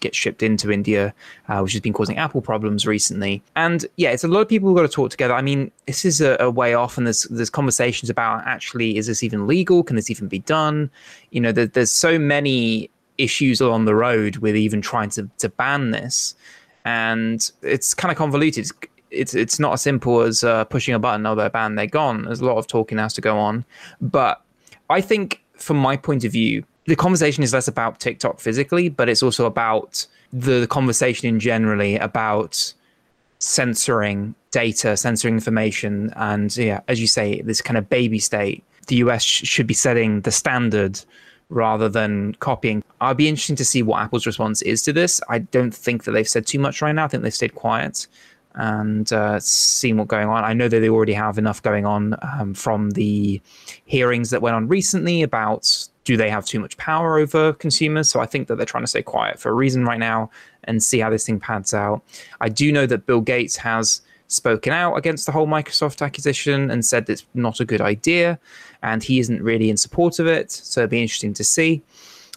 get 0.00 0.14
shipped 0.14 0.42
into 0.42 0.70
India, 0.70 1.14
uh, 1.48 1.60
which 1.60 1.72
has 1.72 1.80
been 1.80 1.92
causing 1.92 2.16
Apple 2.16 2.40
problems 2.40 2.86
recently. 2.86 3.42
And 3.56 3.86
yeah, 3.96 4.10
it's 4.10 4.24
a 4.24 4.28
lot 4.28 4.40
of 4.40 4.48
people 4.48 4.68
who've 4.68 4.76
got 4.76 4.82
to 4.82 4.88
talk 4.88 5.10
together. 5.10 5.34
I 5.34 5.42
mean, 5.42 5.70
this 5.86 6.04
is 6.04 6.20
a, 6.20 6.36
a, 6.40 6.50
way 6.50 6.74
off, 6.74 6.96
and 6.96 7.06
there's 7.06 7.24
there's 7.24 7.50
conversations 7.50 8.10
about 8.10 8.46
actually 8.46 8.96
is 8.96 9.06
this 9.06 9.22
even 9.22 9.46
legal? 9.46 9.82
Can 9.82 9.96
this 9.96 10.10
even 10.10 10.28
be 10.28 10.40
done? 10.40 10.90
You 11.30 11.40
know, 11.40 11.52
there, 11.52 11.66
there's 11.66 11.90
so 11.90 12.18
many 12.18 12.90
issues 13.18 13.60
along 13.60 13.84
the 13.84 13.94
road 13.94 14.36
with 14.38 14.56
even 14.56 14.80
trying 14.80 15.10
to 15.10 15.28
to 15.38 15.48
ban 15.48 15.90
this, 15.90 16.34
and 16.84 17.50
it's 17.62 17.94
kind 17.94 18.10
of 18.10 18.18
convoluted. 18.18 18.64
It's, 18.64 18.72
it's 19.10 19.34
it's 19.34 19.58
not 19.58 19.74
as 19.74 19.82
simple 19.82 20.20
as 20.20 20.44
uh, 20.44 20.64
pushing 20.64 20.94
a 20.94 20.98
button. 20.98 21.26
Oh, 21.26 21.34
they're 21.34 21.50
banned. 21.50 21.78
They're 21.78 21.86
gone. 21.86 22.24
There's 22.24 22.40
a 22.40 22.46
lot 22.46 22.56
of 22.56 22.66
talking 22.66 22.98
has 22.98 23.14
to 23.14 23.20
go 23.20 23.38
on, 23.38 23.64
but 24.00 24.42
I 24.90 25.00
think 25.00 25.42
from 25.56 25.76
my 25.76 25.96
point 25.96 26.24
of 26.24 26.32
view, 26.32 26.64
the 26.86 26.96
conversation 26.96 27.42
is 27.42 27.52
less 27.52 27.68
about 27.68 28.00
TikTok 28.00 28.40
physically, 28.40 28.88
but 28.88 29.08
it's 29.08 29.22
also 29.22 29.46
about 29.46 30.06
the 30.32 30.66
conversation 30.68 31.28
in 31.28 31.38
generally 31.38 31.96
about 31.96 32.72
censoring 33.38 34.34
data, 34.50 34.96
censoring 34.96 35.34
information, 35.34 36.12
and 36.16 36.56
yeah, 36.56 36.80
as 36.88 37.00
you 37.00 37.06
say, 37.06 37.40
this 37.42 37.60
kind 37.60 37.76
of 37.76 37.88
baby 37.88 38.18
state. 38.18 38.62
The 38.88 38.96
US 38.96 39.22
sh- 39.22 39.46
should 39.46 39.66
be 39.66 39.74
setting 39.74 40.22
the 40.22 40.32
standard 40.32 41.00
rather 41.48 41.88
than 41.88 42.34
copying. 42.36 42.82
I'd 43.00 43.16
be 43.16 43.28
interesting 43.28 43.56
to 43.56 43.64
see 43.64 43.82
what 43.82 44.00
Apple's 44.00 44.26
response 44.26 44.62
is 44.62 44.82
to 44.84 44.92
this. 44.92 45.20
I 45.28 45.40
don't 45.40 45.74
think 45.74 46.04
that 46.04 46.12
they've 46.12 46.28
said 46.28 46.46
too 46.46 46.58
much 46.58 46.82
right 46.82 46.92
now. 46.92 47.04
I 47.04 47.08
think 47.08 47.22
they've 47.22 47.34
stayed 47.34 47.54
quiet 47.54 48.06
and 48.54 49.12
uh, 49.12 49.32
what's 49.32 49.82
going 49.82 50.28
on. 50.28 50.44
I 50.44 50.52
know 50.52 50.68
that 50.68 50.80
they 50.80 50.88
already 50.88 51.12
have 51.12 51.38
enough 51.38 51.62
going 51.62 51.86
on 51.86 52.16
um, 52.22 52.54
from 52.54 52.90
the 52.90 53.40
hearings 53.84 54.30
that 54.30 54.42
went 54.42 54.56
on 54.56 54.68
recently 54.68 55.22
about 55.22 55.88
do 56.04 56.16
they 56.16 56.30
have 56.30 56.44
too 56.44 56.60
much 56.60 56.76
power 56.76 57.18
over 57.18 57.52
consumers? 57.54 58.10
So 58.10 58.20
I 58.20 58.26
think 58.26 58.48
that 58.48 58.56
they're 58.56 58.66
trying 58.66 58.84
to 58.84 58.88
stay 58.88 59.02
quiet 59.02 59.38
for 59.38 59.50
a 59.50 59.54
reason 59.54 59.84
right 59.84 59.98
now 59.98 60.30
and 60.64 60.82
see 60.82 60.98
how 60.98 61.10
this 61.10 61.26
thing 61.26 61.40
pads 61.40 61.72
out. 61.72 62.02
I 62.40 62.48
do 62.48 62.72
know 62.72 62.86
that 62.86 63.06
Bill 63.06 63.20
Gates 63.20 63.56
has 63.56 64.02
spoken 64.28 64.72
out 64.72 64.94
against 64.94 65.26
the 65.26 65.32
whole 65.32 65.46
Microsoft 65.46 66.02
acquisition 66.02 66.70
and 66.70 66.84
said 66.84 67.08
it's 67.08 67.26
not 67.34 67.60
a 67.60 67.64
good 67.64 67.80
idea, 67.80 68.38
and 68.82 69.02
he 69.02 69.20
isn't 69.20 69.42
really 69.42 69.70
in 69.70 69.76
support 69.76 70.18
of 70.18 70.26
it. 70.26 70.50
So 70.50 70.80
it'll 70.80 70.90
be 70.90 71.02
interesting 71.02 71.34
to 71.34 71.44
see. 71.44 71.82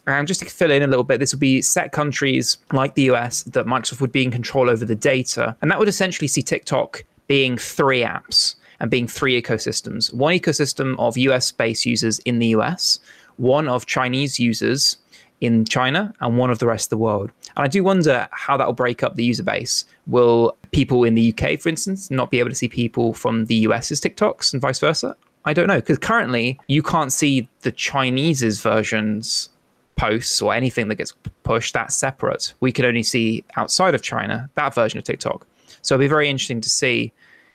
And 0.07 0.27
just 0.27 0.41
to 0.41 0.45
fill 0.45 0.71
in 0.71 0.83
a 0.83 0.87
little 0.87 1.03
bit, 1.03 1.19
this 1.19 1.33
would 1.33 1.39
be 1.39 1.61
set 1.61 1.91
countries 1.91 2.57
like 2.71 2.93
the 2.93 3.03
US 3.03 3.43
that 3.43 3.65
Microsoft 3.65 4.01
would 4.01 4.11
be 4.11 4.23
in 4.23 4.31
control 4.31 4.69
over 4.69 4.85
the 4.85 4.95
data. 4.95 5.55
And 5.61 5.71
that 5.71 5.79
would 5.79 5.87
essentially 5.87 6.27
see 6.27 6.43
TikTok 6.43 7.03
being 7.27 7.57
three 7.57 8.01
apps 8.01 8.55
and 8.79 8.91
being 8.91 9.07
three 9.07 9.41
ecosystems 9.41 10.13
one 10.13 10.33
ecosystem 10.33 10.95
of 10.99 11.17
US 11.17 11.51
based 11.51 11.85
users 11.85 12.19
in 12.19 12.39
the 12.39 12.47
US, 12.47 12.99
one 13.37 13.67
of 13.67 13.85
Chinese 13.85 14.39
users 14.39 14.97
in 15.41 15.65
China 15.65 16.13
and 16.21 16.37
one 16.37 16.49
of 16.49 16.59
the 16.59 16.65
rest 16.65 16.87
of 16.87 16.89
the 16.91 16.97
world. 16.97 17.31
And 17.55 17.63
I 17.63 17.67
do 17.67 17.83
wonder 17.83 18.27
how 18.31 18.57
that 18.57 18.65
will 18.65 18.73
break 18.73 19.03
up 19.03 19.15
the 19.15 19.23
user 19.23 19.43
base. 19.43 19.85
Will 20.07 20.57
people 20.71 21.03
in 21.03 21.15
the 21.15 21.33
UK, 21.33 21.59
for 21.59 21.69
instance, 21.69 22.09
not 22.09 22.31
be 22.31 22.39
able 22.39 22.49
to 22.49 22.55
see 22.55 22.67
people 22.67 23.13
from 23.13 23.45
the 23.45 23.55
US's 23.55 24.01
TikToks 24.01 24.53
and 24.53 24.61
vice 24.61 24.79
versa? 24.79 25.15
I 25.45 25.53
don't 25.53 25.67
know 25.67 25.75
because 25.75 25.99
currently 25.99 26.59
you 26.67 26.81
can't 26.81 27.13
see 27.13 27.47
the 27.61 27.71
Chinese's 27.71 28.61
versions 28.61 29.49
posts 29.95 30.41
or 30.41 30.53
anything 30.53 30.87
that 30.87 30.95
gets 30.95 31.13
pushed 31.43 31.73
that's 31.73 31.95
separate. 31.95 32.53
We 32.59 32.71
could 32.71 32.85
only 32.85 33.03
see 33.03 33.43
outside 33.55 33.95
of 33.95 34.01
China 34.01 34.49
that 34.55 34.73
version 34.73 34.97
of 34.97 35.05
TikTok. 35.05 35.45
So 35.81 35.95
it'll 35.95 36.03
be 36.03 36.07
very 36.07 36.29
interesting 36.29 36.61
to 36.61 36.69
see 36.69 37.13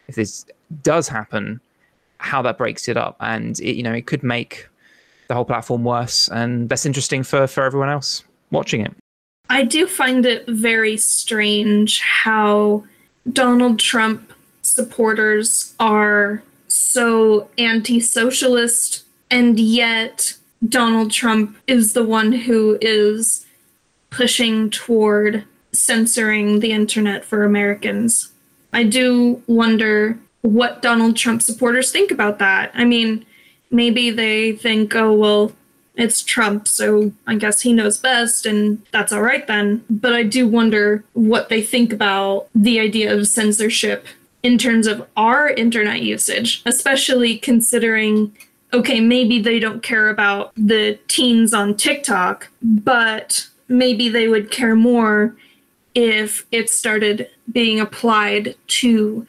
if 0.09 0.15
this 0.15 0.47
does 0.83 1.09
happen, 1.09 1.61
how 2.19 2.43
that 2.43 2.59
breaks 2.59 2.89
it 2.89 2.97
up, 2.97 3.17
and 3.21 3.59
it, 3.61 3.77
you 3.77 3.83
know 3.83 3.93
it 3.93 4.07
could 4.07 4.23
make 4.23 4.69
the 5.31 5.35
whole 5.35 5.45
platform 5.45 5.85
worse 5.85 6.29
and 6.29 6.69
less 6.69 6.85
interesting 6.85 7.23
for, 7.23 7.47
for 7.47 7.63
everyone 7.63 7.89
else 7.89 8.25
watching 8.51 8.81
it. 8.81 8.93
I 9.49 9.63
do 9.63 9.87
find 9.87 10.27
it 10.27 10.45
very 10.49 10.97
strange 10.97 12.01
how 12.01 12.85
Donald 13.33 13.79
Trump 13.79 14.33
supporters 14.63 15.73
are 15.79 16.43
so 16.67 17.49
anti 17.59 18.01
socialist, 18.01 19.05
and 19.31 19.59
yet 19.59 20.35
Donald 20.69 21.13
Trump 21.13 21.57
is 21.69 21.93
the 21.93 22.05
one 22.05 22.33
who 22.33 22.77
is 22.81 23.47
pushing 24.11 24.69
toward 24.69 25.45
censoring 25.73 26.59
the 26.59 26.73
internet 26.73 27.25
for 27.25 27.45
Americans. 27.45 28.33
I 28.73 28.83
do 28.83 29.41
wonder 29.47 30.19
what 30.43 30.83
Donald 30.83 31.17
Trump 31.17 31.41
supporters 31.43 31.93
think 31.93 32.11
about 32.11 32.41
that. 32.41 32.73
I 32.75 32.85
mean, 32.85 33.25
maybe 33.71 34.11
they 34.11 34.53
think, 34.53 34.95
oh, 34.95 35.13
well, 35.13 35.53
it's 35.97 36.23
Trump, 36.23 36.67
so 36.67 37.13
I 37.27 37.35
guess 37.35 37.61
he 37.61 37.73
knows 37.73 37.99
best, 37.99 38.47
and 38.47 38.83
that's 38.91 39.13
all 39.13 39.23
right 39.23 39.47
then. 39.47 39.85
But 39.91 40.15
I 40.15 40.23
do 40.23 40.49
wonder 40.49 41.05
what 41.13 41.49
they 41.49 41.63
think 41.63 41.93
about 41.93 42.49
the 42.55 42.81
idea 42.81 43.15
of 43.15 43.27
censorship 43.27 44.07
in 44.43 44.57
terms 44.57 44.87
of 44.87 45.07
our 45.17 45.51
internet 45.51 46.01
usage, 46.01 46.63
especially 46.65 47.37
considering 47.39 48.35
okay, 48.73 49.01
maybe 49.01 49.41
they 49.41 49.59
don't 49.59 49.83
care 49.83 50.09
about 50.09 50.53
the 50.57 50.97
teens 51.09 51.53
on 51.53 51.77
TikTok, 51.77 52.49
but 52.63 53.49
maybe 53.69 54.09
they 54.09 54.29
would 54.29 54.51
care 54.51 54.77
more 54.77 55.35
if 55.97 56.47
it 56.53 56.71
started 56.71 57.29
being 57.51 57.81
applied 57.81 58.55
to 58.69 59.27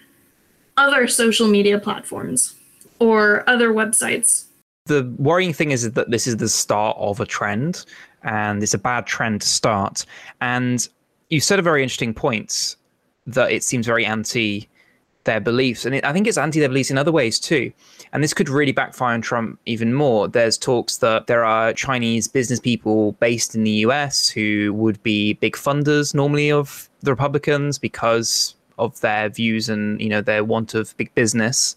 other 0.78 1.08
social 1.08 1.48
media 1.48 1.80
platforms 1.80 2.54
or 3.02 3.44
other 3.50 3.74
websites. 3.74 4.46
The 4.86 5.12
worrying 5.18 5.54
thing 5.54 5.72
is 5.72 5.92
that 5.92 6.12
this 6.12 6.28
is 6.28 6.38
the 6.38 6.48
start 6.48 6.96
of 7.00 7.20
a 7.20 7.26
trend 7.26 7.86
and 8.24 8.62
it's 8.62 8.76
a 8.76 8.78
bad 8.78 9.08
trend 9.08 9.42
to 9.42 9.48
start. 9.48 10.06
And 10.40 10.88
you 11.30 11.40
said 11.40 11.60
a 11.60 11.64
very 11.64 11.82
interesting 11.82 12.14
point 12.14 12.76
that 13.26 13.52
it 13.52 13.64
seems 13.64 13.86
very 13.88 14.06
anti 14.06 14.70
their 15.24 15.40
beliefs. 15.40 15.86
And 15.86 15.96
it, 15.96 16.06
I 16.06 16.14
think 16.14 16.28
it's 16.28 16.38
anti 16.38 16.60
their 16.60 16.70
beliefs 16.70 16.92
in 16.92 16.98
other 16.98 17.12
ways 17.12 17.40
too. 17.40 17.72
And 18.14 18.24
this 18.24 18.34
could 18.34 18.50
really 18.50 18.72
backfire 18.72 19.14
on 19.14 19.22
Trump 19.22 19.60
even 19.66 19.94
more. 19.94 20.28
There's 20.28 20.58
talks 20.58 20.98
that 20.98 21.28
there 21.28 21.44
are 21.44 21.74
Chinese 21.74 22.28
business 22.28 22.60
people 22.60 23.14
based 23.14 23.56
in 23.56 23.64
the 23.64 23.86
US 23.88 24.30
who 24.30 24.74
would 24.74 25.02
be 25.02 25.34
big 25.34 25.56
funders 25.56 26.14
normally 26.14 26.52
of 26.52 26.90
the 27.02 27.12
Republicans 27.12 27.80
because 27.80 28.56
of 28.82 29.00
their 29.02 29.30
views 29.30 29.70
and 29.70 30.02
you 30.02 30.10
know 30.10 30.22
their 30.22 30.44
want 30.44 30.74
of 30.74 30.96
big 30.98 31.14
business 31.16 31.76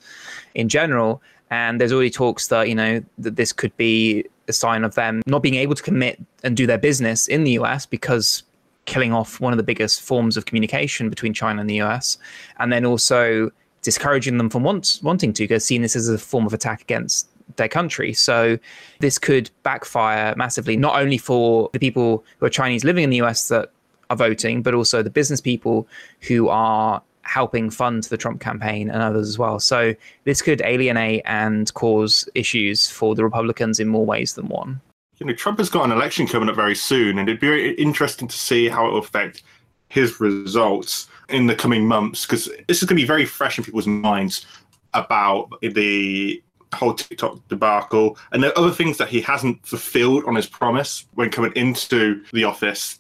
in 0.55 0.69
general. 0.69 1.23
And 1.51 1.81
there's 1.81 1.93
already 1.93 2.11
talks 2.11 2.49
that 2.49 2.69
you 2.69 2.75
know 2.75 3.03
that 3.19 3.37
this 3.37 3.53
could 3.53 3.77
be 3.77 4.25
a 4.49 4.53
sign 4.53 4.85
of 4.85 4.95
them 4.95 5.23
not 5.27 5.43
being 5.43 5.55
able 5.55 5.75
to 5.75 5.83
commit 5.83 6.21
and 6.43 6.57
do 6.57 6.67
their 6.67 6.79
business 6.79 7.29
in 7.29 7.45
the 7.45 7.53
US 7.53 7.87
because 7.87 8.43
killing 8.87 9.13
off 9.13 9.41
one 9.41 9.53
of 9.53 9.57
the 9.57 9.63
biggest 9.63 10.03
forms 10.03 10.37
of 10.37 10.47
communication 10.47 11.09
between 11.09 11.33
China 11.33 11.61
and 11.61 11.71
the 11.71 11.81
US, 11.83 12.19
and 12.59 12.73
then 12.73 12.85
also 12.85 13.51
discouraging 13.83 14.39
them 14.39 14.51
from 14.51 14.63
want, 14.63 14.99
wanting 15.03 15.33
to, 15.33 15.45
because 15.45 15.65
seeing 15.65 15.83
this 15.83 15.97
as 15.97 16.09
a 16.09 16.19
form 16.19 16.47
of 16.47 16.53
attack 16.53 16.81
against 16.83 17.29
their 17.57 17.69
country. 17.69 18.13
So 18.13 18.59
this 19.01 19.19
could 19.19 19.51
backfire 19.63 20.35
massively, 20.37 20.77
not 20.77 21.01
only 21.01 21.19
for 21.19 21.71
the 21.73 21.79
people 21.79 22.25
who 22.39 22.47
are 22.47 22.51
Chinese 22.51 22.85
living 22.85 23.05
in 23.05 23.11
the 23.11 23.21
US 23.23 23.49
that 23.49 23.71
are 24.11 24.17
voting, 24.17 24.63
but 24.63 24.75
also 24.75 25.03
the 25.03 25.11
business 25.11 25.41
people 25.41 25.89
who 26.21 26.49
are 26.49 27.03
helping 27.23 27.71
fund 27.71 28.05
the 28.05 28.17
Trump 28.17 28.41
campaign 28.41 28.91
and 28.91 29.03
others 29.03 29.29
as 29.29 29.39
well. 29.39 29.59
So 29.59 29.95
this 30.25 30.43
could 30.43 30.61
alienate 30.63 31.23
and 31.25 31.73
cause 31.75 32.29
issues 32.35 32.91
for 32.91 33.15
the 33.15 33.25
Republicans 33.25 33.81
in 33.81 33.89
more 33.89 34.05
ways 34.05 34.35
than 34.35 34.49
one 34.49 34.81
you 35.19 35.27
know, 35.27 35.33
Trump 35.33 35.59
has 35.59 35.71
got 35.71 35.85
an 35.85 35.93
election 35.93 36.27
coming 36.27 36.49
up 36.49 36.57
very 36.57 36.75
soon, 36.75 37.19
and 37.19 37.29
it'd 37.29 37.41
be 37.41 37.71
interesting 37.75 38.29
to 38.29 38.37
see 38.37 38.69
how 38.69 38.87
it 38.87 38.91
will 38.91 38.99
affect 38.99 39.43
his 39.89 40.21
results 40.21 41.09
in 41.29 41.47
the 41.47 41.55
coming 41.55 41.87
months 41.87 42.27
because 42.27 42.51
this 42.67 42.83
is 42.83 42.89
going 42.89 42.97
to 42.97 43.03
be 43.03 43.07
very 43.07 43.25
fresh 43.25 43.59
in 43.59 43.65
people's 43.65 43.87
minds 43.87 44.45
about 44.93 45.49
the 45.63 46.43
whole 46.75 46.93
TikTok 46.93 47.39
debacle 47.49 48.19
and 48.33 48.43
the 48.43 48.57
other 48.59 48.73
things 48.73 48.99
that 48.99 49.09
he 49.09 49.21
hasn't 49.21 49.65
fulfilled 49.65 50.25
on 50.25 50.35
his 50.35 50.47
promise 50.47 51.07
when 51.15 51.31
coming 51.31 51.53
into 51.55 52.25
the 52.33 52.43
office. 52.43 52.99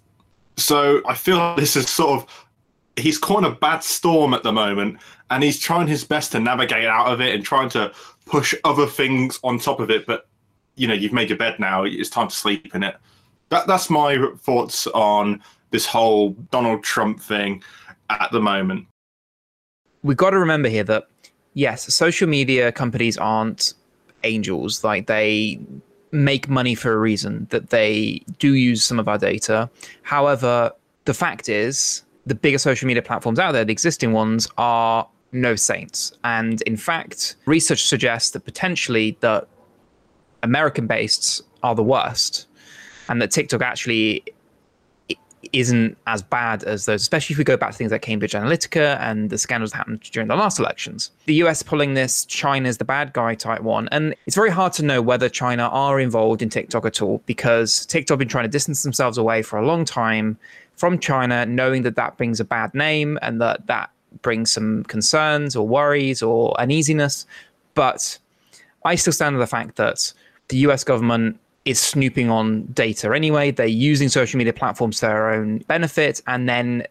So 0.56 1.02
I 1.06 1.14
feel 1.14 1.56
this 1.56 1.76
is 1.76 1.88
sort 1.88 2.22
of 2.22 2.46
he's 2.96 3.18
caught 3.18 3.44
in 3.44 3.50
a 3.50 3.54
bad 3.54 3.82
storm 3.82 4.34
at 4.34 4.42
the 4.42 4.52
moment 4.52 4.98
and 5.30 5.42
he's 5.42 5.58
trying 5.58 5.88
his 5.88 6.04
best 6.04 6.32
to 6.32 6.38
navigate 6.40 6.86
out 6.86 7.12
of 7.12 7.20
it 7.20 7.34
and 7.34 7.44
trying 7.44 7.68
to 7.70 7.92
push 8.24 8.54
other 8.64 8.86
things 8.86 9.40
on 9.42 9.58
top 9.58 9.80
of 9.80 9.90
it 9.90 10.06
but 10.06 10.28
you 10.76 10.86
know 10.86 10.94
you've 10.94 11.12
made 11.12 11.28
your 11.28 11.36
bed 11.36 11.58
now 11.58 11.82
it's 11.82 12.08
time 12.08 12.28
to 12.28 12.34
sleep 12.34 12.72
in 12.72 12.84
it 12.84 12.96
that 13.48 13.66
that's 13.66 13.90
my 13.90 14.16
thoughts 14.38 14.86
on 14.88 15.42
this 15.72 15.84
whole 15.84 16.30
donald 16.52 16.84
trump 16.84 17.20
thing 17.20 17.60
at 18.10 18.30
the 18.32 18.40
moment. 18.40 18.86
We've 20.02 20.16
got 20.16 20.30
to 20.30 20.38
remember 20.38 20.68
here 20.68 20.84
that 20.84 21.08
yes 21.54 21.92
social 21.94 22.28
media 22.28 22.72
companies 22.72 23.16
aren't 23.16 23.74
angels. 24.22 24.84
Like 24.84 25.06
they 25.06 25.60
make 26.14 26.48
money 26.48 26.74
for 26.74 26.92
a 26.92 26.96
reason 26.96 27.46
that 27.50 27.70
they 27.70 28.22
do 28.38 28.54
use 28.54 28.82
some 28.84 28.98
of 28.98 29.08
our 29.08 29.18
data. 29.18 29.68
However 30.02 30.72
the 31.04 31.14
fact 31.14 31.48
is 31.48 32.02
the 32.24 32.34
bigger 32.34 32.58
social 32.58 32.86
media 32.86 33.02
platforms 33.02 33.38
out 33.38 33.52
there 33.52 33.64
the 33.64 33.72
existing 33.72 34.12
ones 34.12 34.48
are 34.56 35.06
no 35.32 35.56
saints. 35.56 36.12
And 36.22 36.62
in 36.62 36.76
fact 36.76 37.36
research 37.46 37.84
suggests 37.84 38.30
that 38.30 38.44
potentially 38.44 39.16
that 39.20 39.48
American 40.42 40.86
based 40.86 41.42
are 41.62 41.74
the 41.74 41.82
worst, 41.82 42.46
and 43.08 43.20
that 43.20 43.30
TikTok 43.30 43.62
actually 43.62 44.22
isn't 45.54 45.96
as 46.06 46.22
bad 46.22 46.64
as 46.64 46.86
those, 46.86 47.02
especially 47.02 47.34
if 47.34 47.38
we 47.38 47.44
go 47.44 47.56
back 47.56 47.70
to 47.72 47.76
things 47.76 47.92
like 47.92 48.02
Cambridge 48.02 48.32
Analytica 48.32 48.98
and 49.00 49.30
the 49.30 49.38
scandals 49.38 49.70
that 49.70 49.78
happened 49.78 50.00
during 50.00 50.28
the 50.28 50.36
last 50.36 50.58
elections. 50.58 51.10
The 51.26 51.34
US 51.34 51.62
pulling 51.62 51.94
this, 51.94 52.24
China's 52.24 52.78
the 52.78 52.84
bad 52.84 53.12
guy 53.12 53.34
type 53.34 53.62
one. 53.62 53.88
And 53.92 54.14
it's 54.26 54.36
very 54.36 54.50
hard 54.50 54.72
to 54.74 54.82
know 54.82 55.00
whether 55.00 55.28
China 55.28 55.68
are 55.68 56.00
involved 56.00 56.42
in 56.42 56.48
TikTok 56.48 56.84
at 56.84 57.00
all 57.00 57.22
because 57.26 57.86
TikTok 57.86 58.14
have 58.14 58.18
been 58.18 58.28
trying 58.28 58.44
to 58.44 58.50
distance 58.50 58.82
themselves 58.82 59.18
away 59.18 59.42
for 59.42 59.58
a 59.58 59.66
long 59.66 59.84
time 59.84 60.38
from 60.76 60.98
China, 60.98 61.46
knowing 61.46 61.82
that 61.82 61.96
that 61.96 62.16
brings 62.16 62.40
a 62.40 62.44
bad 62.44 62.74
name 62.74 63.18
and 63.22 63.40
that 63.40 63.66
that 63.68 63.90
brings 64.22 64.50
some 64.50 64.84
concerns 64.84 65.54
or 65.56 65.66
worries 65.66 66.22
or 66.22 66.58
uneasiness. 66.60 67.26
But 67.74 68.18
I 68.84 68.96
still 68.96 69.12
stand 69.12 69.34
on 69.36 69.40
the 69.40 69.46
fact 69.46 69.76
that 69.76 70.12
the 70.48 70.58
US 70.58 70.84
government 70.84 71.38
is 71.64 71.80
snooping 71.80 72.30
on 72.30 72.64
data 72.72 73.14
anyway. 73.14 73.50
They're 73.50 73.66
using 73.66 74.08
social 74.08 74.38
media 74.38 74.52
platforms 74.52 75.00
to 75.00 75.06
their 75.06 75.30
own 75.30 75.58
benefit. 75.58 76.20
And 76.26 76.48
then, 76.48 76.86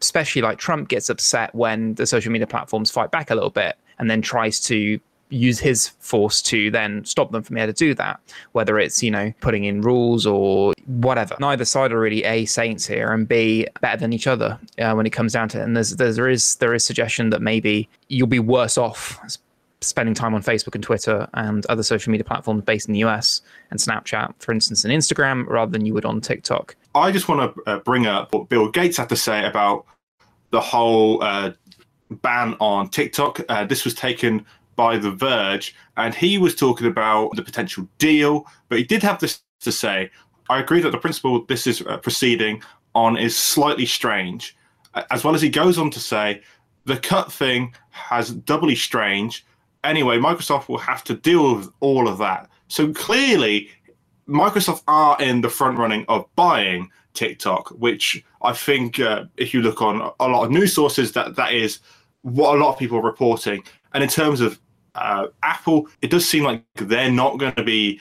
especially 0.00 0.42
like 0.42 0.58
Trump 0.58 0.88
gets 0.88 1.08
upset 1.08 1.54
when 1.54 1.94
the 1.94 2.06
social 2.06 2.32
media 2.32 2.46
platforms 2.46 2.90
fight 2.90 3.10
back 3.10 3.30
a 3.30 3.34
little 3.34 3.50
bit 3.50 3.76
and 3.98 4.10
then 4.10 4.22
tries 4.22 4.60
to 4.60 4.98
use 5.28 5.58
his 5.58 5.88
force 5.88 6.40
to 6.40 6.70
then 6.70 7.04
stop 7.04 7.32
them 7.32 7.42
from 7.42 7.54
being 7.54 7.64
able 7.64 7.72
to 7.72 7.78
do 7.78 7.94
that, 7.94 8.20
whether 8.52 8.78
it's, 8.78 9.02
you 9.02 9.10
know, 9.10 9.32
putting 9.40 9.64
in 9.64 9.80
rules 9.80 10.26
or 10.26 10.72
whatever. 10.86 11.36
Neither 11.40 11.64
side 11.64 11.92
are 11.92 11.98
really 11.98 12.22
A, 12.24 12.44
saints 12.44 12.86
here, 12.86 13.12
and 13.12 13.26
B, 13.26 13.66
better 13.80 13.96
than 13.96 14.12
each 14.12 14.26
other 14.26 14.58
uh, 14.78 14.92
when 14.94 15.06
it 15.06 15.10
comes 15.10 15.32
down 15.32 15.48
to 15.50 15.60
it. 15.60 15.64
And 15.64 15.76
there's, 15.76 15.96
there's, 15.96 16.16
there 16.16 16.28
is 16.28 16.56
there 16.56 16.74
is 16.74 16.84
suggestion 16.84 17.30
that 17.30 17.42
maybe 17.42 17.88
you'll 18.08 18.28
be 18.28 18.38
worse 18.38 18.78
off 18.78 19.18
spending 19.80 20.14
time 20.14 20.34
on 20.34 20.42
Facebook 20.42 20.74
and 20.74 20.82
Twitter 20.82 21.28
and 21.34 21.66
other 21.66 21.82
social 21.82 22.10
media 22.10 22.24
platforms 22.24 22.62
based 22.62 22.88
in 22.88 22.94
the 22.94 23.00
US 23.00 23.42
and 23.70 23.78
Snapchat, 23.78 24.34
for 24.38 24.52
instance, 24.52 24.84
and 24.84 24.92
Instagram, 24.92 25.46
rather 25.46 25.70
than 25.70 25.84
you 25.84 25.94
would 25.94 26.04
on 26.04 26.20
TikTok. 26.20 26.76
I 26.94 27.12
just 27.12 27.28
want 27.28 27.54
to 27.54 27.62
uh, 27.70 27.78
bring 27.80 28.06
up 28.06 28.32
what 28.32 28.48
Bill 28.48 28.70
Gates 28.70 28.96
had 28.96 29.08
to 29.10 29.16
say 29.16 29.44
about 29.44 29.86
the 30.50 30.60
whole 30.60 31.22
uh, 31.22 31.52
ban 32.10 32.56
on 32.60 32.88
TikTok. 32.88 33.40
Uh, 33.48 33.64
this 33.64 33.84
was 33.84 33.94
taken 33.94 34.44
by 34.76 34.98
The 34.98 35.10
Verge, 35.10 35.74
and 35.96 36.14
he 36.14 36.38
was 36.38 36.54
talking 36.54 36.86
about 36.86 37.34
the 37.36 37.42
potential 37.42 37.88
deal, 37.98 38.46
but 38.68 38.78
he 38.78 38.84
did 38.84 39.02
have 39.02 39.20
this 39.20 39.42
to 39.60 39.72
say. 39.72 40.10
I 40.48 40.60
agree 40.60 40.80
that 40.80 40.90
the 40.90 40.98
principle 40.98 41.44
this 41.46 41.66
is 41.66 41.82
uh, 41.82 41.96
proceeding 41.98 42.62
on 42.94 43.16
is 43.16 43.36
slightly 43.36 43.86
strange, 43.86 44.56
as 45.10 45.24
well 45.24 45.34
as 45.34 45.42
he 45.42 45.48
goes 45.48 45.76
on 45.76 45.90
to 45.90 46.00
say 46.00 46.42
the 46.84 46.96
cut 46.96 47.32
thing 47.32 47.74
has 47.90 48.30
doubly 48.30 48.76
strange 48.76 49.44
anyway, 49.86 50.18
Microsoft 50.18 50.68
will 50.68 50.78
have 50.78 51.04
to 51.04 51.14
deal 51.14 51.56
with 51.56 51.70
all 51.80 52.08
of 52.08 52.18
that. 52.18 52.50
So 52.68 52.92
clearly, 52.92 53.68
Microsoft 54.28 54.82
are 54.88 55.20
in 55.20 55.40
the 55.40 55.48
front 55.48 55.78
running 55.78 56.04
of 56.08 56.26
buying 56.34 56.90
TikTok, 57.14 57.70
which 57.70 58.24
I 58.42 58.52
think 58.52 59.00
uh, 59.00 59.24
if 59.36 59.54
you 59.54 59.62
look 59.62 59.80
on 59.80 60.12
a 60.20 60.28
lot 60.28 60.44
of 60.44 60.50
news 60.50 60.74
sources, 60.74 61.12
that 61.12 61.36
that 61.36 61.52
is 61.52 61.80
what 62.22 62.56
a 62.56 62.58
lot 62.58 62.72
of 62.72 62.78
people 62.78 62.98
are 62.98 63.02
reporting. 63.02 63.62
And 63.94 64.02
in 64.02 64.10
terms 64.10 64.40
of 64.40 64.60
uh, 64.94 65.28
Apple, 65.42 65.88
it 66.02 66.10
does 66.10 66.28
seem 66.28 66.44
like 66.44 66.62
they're 66.74 67.10
not 67.10 67.38
going 67.38 67.54
to 67.54 67.64
be 67.64 68.00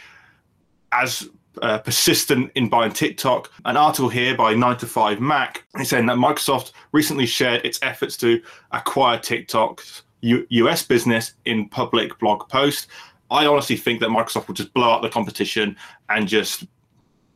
as 0.91 1.29
uh, 1.61 1.77
persistent 1.79 2.51
in 2.55 2.69
buying 2.69 2.91
TikTok. 2.91 3.51
An 3.65 3.77
article 3.77 4.09
here 4.09 4.35
by 4.35 4.53
9 4.53 4.77
to 4.77 4.87
5 4.87 5.19
Mac 5.19 5.63
is 5.79 5.89
saying 5.89 6.05
that 6.07 6.17
Microsoft 6.17 6.71
recently 6.91 7.25
shared 7.25 7.65
its 7.65 7.79
efforts 7.81 8.17
to 8.17 8.41
acquire 8.71 9.19
TikTok's 9.19 10.03
U- 10.25 10.47
US 10.49 10.83
business 10.83 11.33
in 11.45 11.69
public 11.69 12.17
blog 12.19 12.49
post. 12.49 12.88
I 13.31 13.45
honestly 13.45 13.77
think 13.77 13.99
that 14.01 14.09
Microsoft 14.09 14.47
will 14.47 14.55
just 14.55 14.73
blow 14.73 14.91
up 14.91 15.01
the 15.01 15.09
competition 15.09 15.75
and 16.09 16.27
just 16.27 16.65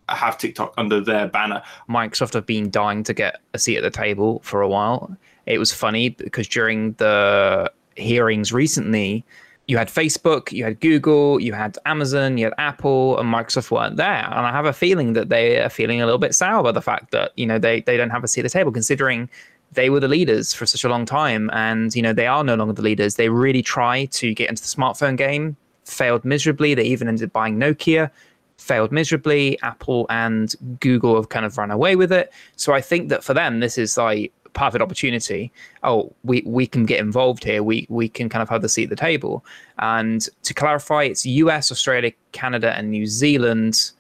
have 0.07 0.37
TikTok 0.37 0.73
under 0.77 0.99
their 0.99 1.27
banner. 1.27 1.61
Microsoft 1.87 2.33
have 2.33 2.45
been 2.45 2.69
dying 2.69 3.03
to 3.03 3.13
get 3.13 3.41
a 3.53 3.59
seat 3.59 3.77
at 3.77 3.83
the 3.83 3.91
table 3.91 4.41
for 4.43 4.61
a 4.61 4.67
while. 4.67 5.15
It 5.45 5.59
was 5.59 5.71
funny 5.71 6.09
because 6.09 6.47
during 6.47 6.93
the 6.93 7.71
hearings 7.95 8.51
recently, 8.51 9.23
you 9.67 9.77
had 9.77 9.87
Facebook, 9.87 10.51
you 10.51 10.63
had 10.63 10.79
Google, 10.79 11.39
you 11.39 11.53
had 11.53 11.77
Amazon, 11.85 12.39
you 12.39 12.45
had 12.45 12.53
Apple, 12.57 13.19
and 13.19 13.31
Microsoft 13.31 13.69
weren't 13.69 13.97
there. 13.97 14.25
And 14.25 14.47
I 14.47 14.51
have 14.51 14.65
a 14.65 14.73
feeling 14.73 15.13
that 15.13 15.29
they 15.29 15.61
are 15.61 15.69
feeling 15.69 16.01
a 16.01 16.05
little 16.05 16.19
bit 16.19 16.33
sour 16.33 16.63
by 16.63 16.71
the 16.71 16.81
fact 16.81 17.11
that 17.11 17.33
you 17.35 17.45
know 17.45 17.59
they 17.59 17.81
they 17.81 17.95
don't 17.95 18.09
have 18.09 18.23
a 18.23 18.27
seat 18.27 18.41
at 18.41 18.51
the 18.51 18.57
table, 18.57 18.71
considering 18.71 19.29
they 19.73 19.89
were 19.89 19.99
the 19.99 20.07
leaders 20.07 20.53
for 20.53 20.65
such 20.65 20.83
a 20.83 20.89
long 20.89 21.05
time 21.05 21.49
and 21.53 21.95
you 21.95 22.01
know 22.01 22.13
they 22.13 22.27
are 22.27 22.43
no 22.43 22.55
longer 22.55 22.73
the 22.73 22.81
leaders 22.81 23.15
they 23.15 23.29
really 23.29 23.61
try 23.61 24.05
to 24.05 24.33
get 24.33 24.49
into 24.49 24.61
the 24.61 24.67
smartphone 24.67 25.17
game 25.17 25.55
failed 25.85 26.23
miserably 26.25 26.73
they 26.73 26.83
even 26.83 27.07
ended 27.07 27.25
up 27.25 27.33
buying 27.33 27.57
nokia 27.57 28.09
failed 28.57 28.91
miserably 28.91 29.59
apple 29.61 30.05
and 30.09 30.55
google 30.79 31.15
have 31.15 31.29
kind 31.29 31.45
of 31.45 31.57
run 31.57 31.71
away 31.71 31.95
with 31.95 32.11
it 32.11 32.31
so 32.55 32.73
i 32.73 32.81
think 32.81 33.09
that 33.09 33.23
for 33.23 33.33
them 33.33 33.59
this 33.59 33.77
is 33.77 33.97
like 33.97 34.33
perfect 34.53 34.81
opportunity. 34.81 35.51
Oh, 35.83 36.13
we 36.23 36.43
we 36.45 36.67
can 36.67 36.85
get 36.85 36.99
involved 36.99 37.43
here. 37.43 37.63
We 37.63 37.85
we 37.89 38.09
can 38.09 38.29
kind 38.29 38.41
of 38.41 38.49
have 38.49 38.61
the 38.61 38.69
seat 38.69 38.85
at 38.85 38.89
the 38.89 38.95
table. 38.95 39.45
And 39.77 40.27
to 40.43 40.53
clarify, 40.53 41.03
it's 41.03 41.25
U.S., 41.25 41.71
Australia, 41.71 42.11
Canada, 42.31 42.75
and 42.75 42.91
New 42.91 43.07
Zealand 43.07 43.91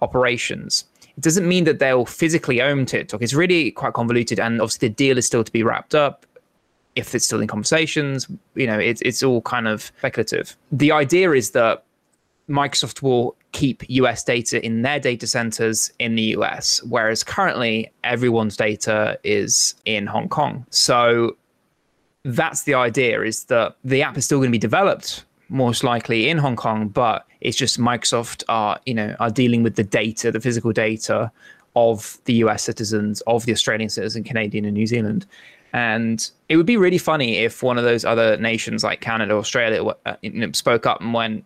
operations. 0.00 0.84
Doesn't 1.20 1.48
mean 1.48 1.64
that 1.64 1.78
they'll 1.78 2.06
physically 2.06 2.62
own 2.62 2.86
TikTok. 2.86 3.22
It's 3.22 3.34
really 3.34 3.70
quite 3.70 3.92
convoluted, 3.92 4.38
and 4.38 4.60
obviously 4.60 4.88
the 4.88 4.94
deal 4.94 5.18
is 5.18 5.26
still 5.26 5.44
to 5.44 5.52
be 5.52 5.62
wrapped 5.62 5.94
up. 5.94 6.26
If 6.94 7.14
it's 7.14 7.24
still 7.24 7.40
in 7.40 7.48
conversations, 7.48 8.26
you 8.54 8.66
know, 8.66 8.78
it's 8.78 9.00
it's 9.02 9.22
all 9.22 9.42
kind 9.42 9.68
of 9.68 9.92
speculative. 9.98 10.56
The 10.72 10.92
idea 10.92 11.32
is 11.32 11.52
that 11.52 11.84
Microsoft 12.48 13.02
will 13.02 13.36
keep 13.52 13.82
US 13.88 14.24
data 14.24 14.64
in 14.64 14.82
their 14.82 15.00
data 15.00 15.26
centers 15.26 15.92
in 15.98 16.14
the 16.14 16.22
US, 16.36 16.82
whereas 16.84 17.22
currently 17.22 17.90
everyone's 18.04 18.56
data 18.56 19.18
is 19.24 19.74
in 19.84 20.06
Hong 20.06 20.28
Kong. 20.28 20.66
So 20.70 21.36
that's 22.24 22.64
the 22.64 22.74
idea 22.74 23.22
is 23.22 23.44
that 23.44 23.76
the 23.84 24.02
app 24.02 24.18
is 24.18 24.24
still 24.24 24.38
going 24.38 24.50
to 24.50 24.52
be 24.52 24.58
developed 24.58 25.24
most 25.48 25.84
likely 25.84 26.28
in 26.28 26.38
Hong 26.38 26.56
Kong, 26.56 26.88
but 26.88 27.26
it's 27.40 27.56
just 27.56 27.78
Microsoft 27.78 28.44
are, 28.48 28.78
you 28.86 28.94
know, 28.94 29.14
are 29.20 29.30
dealing 29.30 29.62
with 29.62 29.76
the 29.76 29.84
data, 29.84 30.30
the 30.30 30.40
physical 30.40 30.72
data 30.72 31.30
of 31.76 32.18
the 32.24 32.34
US 32.34 32.62
citizens, 32.62 33.20
of 33.22 33.46
the 33.46 33.52
Australian 33.52 33.88
citizen, 33.88 34.24
Canadian 34.24 34.64
and 34.64 34.74
New 34.74 34.86
Zealand. 34.86 35.26
And 35.72 36.28
it 36.48 36.56
would 36.56 36.66
be 36.66 36.76
really 36.76 36.98
funny 36.98 37.38
if 37.38 37.62
one 37.62 37.78
of 37.78 37.84
those 37.84 38.04
other 38.04 38.36
nations 38.38 38.82
like 38.82 39.00
Canada, 39.00 39.34
Australia, 39.34 39.94
uh, 40.06 40.16
spoke 40.52 40.86
up 40.86 41.00
and 41.00 41.12
went, 41.12 41.44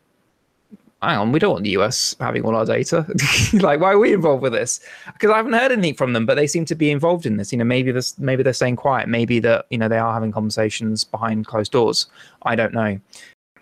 hang 1.02 1.18
on, 1.18 1.32
we 1.32 1.40
don't 1.40 1.52
want 1.52 1.64
the 1.64 1.70
US 1.70 2.14
having 2.20 2.44
all 2.44 2.54
our 2.54 2.64
data. 2.64 3.04
like, 3.54 3.80
why 3.80 3.92
are 3.92 3.98
we 3.98 4.12
involved 4.12 4.42
with 4.42 4.52
this? 4.52 4.80
Because 5.12 5.30
I 5.30 5.36
haven't 5.36 5.52
heard 5.52 5.72
anything 5.72 5.94
from 5.94 6.12
them, 6.12 6.24
but 6.24 6.36
they 6.36 6.46
seem 6.46 6.64
to 6.66 6.74
be 6.74 6.90
involved 6.90 7.26
in 7.26 7.36
this. 7.36 7.52
You 7.52 7.58
know, 7.58 7.64
maybe 7.64 7.90
this, 7.90 8.16
maybe 8.18 8.42
they're 8.42 8.52
staying 8.52 8.76
quiet. 8.76 9.08
Maybe 9.08 9.40
that 9.40 9.66
you 9.70 9.78
know 9.78 9.88
they 9.88 9.98
are 9.98 10.14
having 10.14 10.32
conversations 10.32 11.02
behind 11.02 11.46
closed 11.46 11.72
doors. 11.72 12.06
I 12.44 12.54
don't 12.54 12.72
know. 12.72 13.00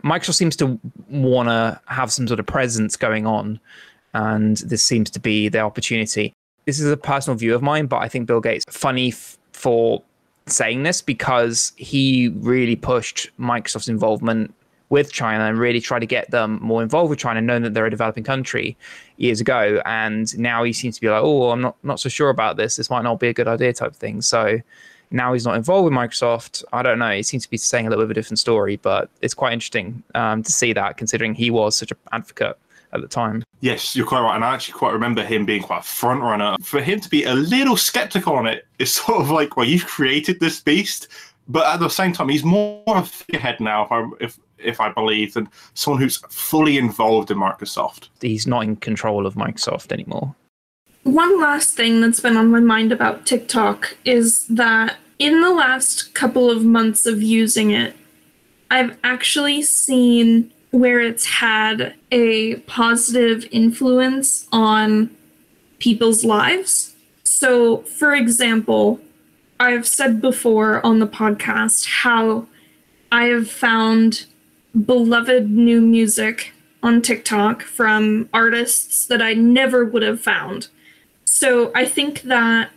Microsoft 0.03 0.35
seems 0.35 0.57
to 0.57 0.79
want 1.09 1.49
to 1.49 1.81
have 1.87 2.13
some 2.13 2.27
sort 2.27 2.41
of 2.41 2.47
presence 2.47 2.97
going 2.97 3.27
on, 3.27 3.61
and 4.15 4.59
this 4.59 4.83
seems 4.83 5.11
to 5.11 5.21
be 5.21 5.49
the 5.49 5.61
opportunity. 5.61 6.33
This 6.67 6.81
is 6.81 6.91
a 6.91 6.97
personal 6.97 7.37
view 7.37 7.55
of 7.55 7.63
mine, 7.63 7.87
but 7.87 7.99
I 7.99 8.09
think 8.09 8.27
Bill 8.27 8.41
Gates 8.41 8.65
funny 8.69 9.09
f- 9.09 9.39
for 9.53 10.03
saying 10.47 10.83
this 10.83 11.01
because 11.03 11.73
he 11.77 12.29
really 12.29 12.77
pushed 12.77 13.31
Microsoft's 13.39 13.89
involvement 13.89 14.55
with 14.91 15.13
China 15.13 15.45
and 15.45 15.59
really 15.59 15.81
tried 15.81 16.01
to 16.01 16.07
get 16.07 16.31
them 16.33 16.59
more 16.61 16.83
involved 16.83 17.11
with 17.11 17.19
China, 17.19 17.41
knowing 17.41 17.63
that 17.63 17.75
they're 17.75 17.87
a 17.87 17.91
developing 17.91 18.25
country 18.25 18.77
years 19.17 19.41
ago. 19.41 19.81
And 19.87 20.37
now 20.37 20.65
he 20.65 20.73
seems 20.73 20.97
to 20.97 21.01
be 21.01 21.09
like, 21.09 21.23
oh, 21.23 21.51
I'm 21.51 21.61
not 21.61 21.77
not 21.83 22.01
so 22.01 22.09
sure 22.09 22.29
about 22.29 22.57
this. 22.57 22.77
This 22.77 22.91
might 22.91 23.03
not 23.03 23.21
be 23.21 23.29
a 23.29 23.33
good 23.33 23.49
idea, 23.49 23.73
type 23.73 23.93
of 23.93 23.97
thing. 23.97 24.21
So 24.21 24.59
now 25.11 25.33
he's 25.33 25.45
not 25.45 25.57
involved 25.57 25.85
with 25.85 25.93
Microsoft. 25.93 26.65
I 26.73 26.83
don't 26.83 26.99
know. 26.99 27.11
He 27.11 27.23
seems 27.23 27.45
to 27.45 27.51
be 27.51 27.57
saying 27.57 27.87
a 27.87 27.91
little 27.91 28.05
bit 28.05 28.07
of 28.07 28.11
a 28.13 28.15
different 28.15 28.39
story, 28.39 28.77
but 28.77 29.11
it's 29.21 29.35
quite 29.35 29.53
interesting 29.53 30.03
um, 30.15 30.43
to 30.43 30.53
see 30.53 30.73
that, 30.73 30.97
considering 30.97 31.35
he 31.35 31.51
was 31.51 31.77
such 31.77 31.91
an 31.91 31.97
advocate 32.13 32.59
at 32.93 33.01
the 33.01 33.09
time. 33.09 33.43
Yes, 33.61 33.95
you're 33.95 34.07
quite 34.07 34.23
right. 34.23 34.35
And 34.35 34.45
I 34.45 34.55
actually 34.55 34.79
quite 34.79 34.93
remember 34.93 35.23
him 35.23 35.45
being 35.45 35.63
quite 35.63 35.81
a 35.81 35.83
front 35.83 36.23
runner. 36.23 36.57
For 36.63 36.81
him 36.81 37.01
to 37.01 37.09
be 37.09 37.25
a 37.25 37.35
little 37.35 37.77
skeptical 37.77 38.35
on 38.35 38.47
it 38.47 38.67
is 38.79 38.93
sort 38.95 39.21
of 39.21 39.31
like, 39.31 39.57
well, 39.57 39.67
you've 39.67 39.87
created 39.87 40.41
this 40.41 40.61
beast. 40.61 41.09
But 41.49 41.67
at 41.67 41.81
the 41.81 41.89
same 41.89 42.13
time, 42.13 42.29
he's 42.29 42.45
more 42.45 42.83
of 42.87 43.05
a 43.05 43.07
figurehead 43.07 43.59
now, 43.59 43.85
if, 43.85 43.93
I, 43.93 44.09
if 44.21 44.41
if 44.59 44.81
I 44.81 44.93
believe, 44.93 45.35
than 45.35 45.49
someone 45.75 46.01
who's 46.01 46.19
fully 46.29 46.79
involved 46.79 47.31
in 47.31 47.39
Microsoft. 47.39 48.09
He's 48.21 48.47
not 48.47 48.63
in 48.63 48.77
control 48.77 49.27
of 49.27 49.35
Microsoft 49.35 49.91
anymore. 49.91 50.37
One 51.03 51.41
last 51.41 51.77
thing 51.77 52.01
that's 52.01 52.21
been 52.21 52.37
on 52.37 52.51
my 52.51 52.61
mind 52.61 52.93
about 52.93 53.25
TikTok 53.25 53.97
is 54.05 54.47
that 54.49 54.97
in 55.19 55.41
the 55.41 55.53
last 55.53 56.15
couple 56.15 56.51
of 56.51 56.65
months 56.65 57.07
of 57.07 57.23
using 57.23 57.71
it, 57.71 57.97
I've 58.71 58.99
actually 59.03 59.63
seen 59.63 60.53
where 60.71 61.01
it's 61.01 61.27
had 61.27 61.95
a 62.13 62.57
positive 62.61 63.47
influence 63.51 64.47
on 64.53 65.11
people's 65.79 66.25
lives. 66.25 66.95
So, 67.25 67.79
for 67.79 68.15
example, 68.15 69.01
I've 69.59 69.89
said 69.89 70.21
before 70.21 70.85
on 70.85 70.99
the 71.01 71.07
podcast 71.07 71.87
how 72.03 72.47
I 73.11 73.25
have 73.25 73.51
found 73.51 74.27
beloved 74.85 75.51
new 75.51 75.81
music 75.81 76.53
on 76.83 77.03
TikTok 77.03 77.63
from 77.63 78.29
artists 78.33 79.07
that 79.07 79.21
I 79.21 79.35
never 79.35 79.85
would 79.85 80.03
have 80.03 80.21
found. 80.21 80.69
So 81.41 81.73
I 81.75 81.87
think 81.87 82.21
that 82.25 82.69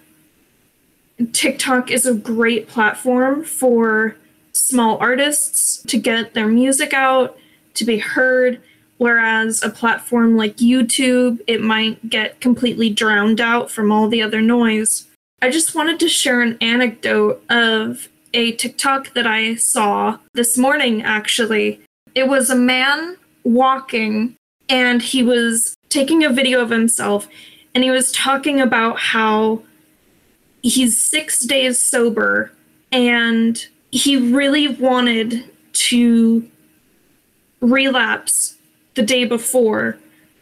TikTok 1.34 1.92
is 1.92 2.06
a 2.06 2.14
great 2.14 2.70
platform 2.70 3.44
for 3.44 4.16
small 4.54 4.98
artists 5.00 5.84
to 5.84 5.98
get 5.98 6.34
their 6.34 6.48
music 6.48 6.94
out, 6.94 7.38
to 7.74 7.84
be 7.84 7.98
heard, 7.98 8.62
whereas 9.00 9.62
a 9.64 9.70
platform 9.70 10.38
like 10.38 10.56
YouTube, 10.56 11.42
it 11.46 11.60
might 11.60 12.10
get 12.10 12.40
completely 12.40 12.90
drowned 12.90 13.42
out 13.42 13.70
from 13.70 13.92
all 13.92 14.08
the 14.08 14.22
other 14.22 14.40
noise. 14.42 15.08
I 15.42 15.50
just 15.50 15.76
wanted 15.76 16.00
to 16.00 16.08
share 16.08 16.42
an 16.42 16.58
anecdote 16.62 17.44
of 17.50 18.08
a 18.34 18.54
TikTok 18.54 19.14
that 19.14 19.28
I 19.28 19.56
saw 19.56 20.20
this 20.36 20.58
morning, 20.58 21.04
actually. 21.04 21.82
It 22.16 22.30
was 22.30 22.50
a 22.50 22.56
man 22.56 23.18
walking 23.44 24.38
and 24.70 25.02
he 25.02 25.22
was 25.22 25.76
taking 25.90 26.24
a 26.24 26.30
video 26.30 26.62
of 26.62 26.70
himself 26.70 27.28
and 27.76 27.84
he 27.84 27.92
was 27.92 28.12
talking 28.12 28.60
about 28.60 29.00
how 29.00 29.64
he's 30.62 31.00
six 31.00 31.40
days 31.40 31.80
sober 31.80 32.52
and 32.92 33.68
he 33.92 34.16
really 34.18 34.68
wanted 34.68 35.50
to 35.74 36.50
relapse 37.62 38.58
the 38.96 39.02
day 39.02 39.26
before 39.26 39.98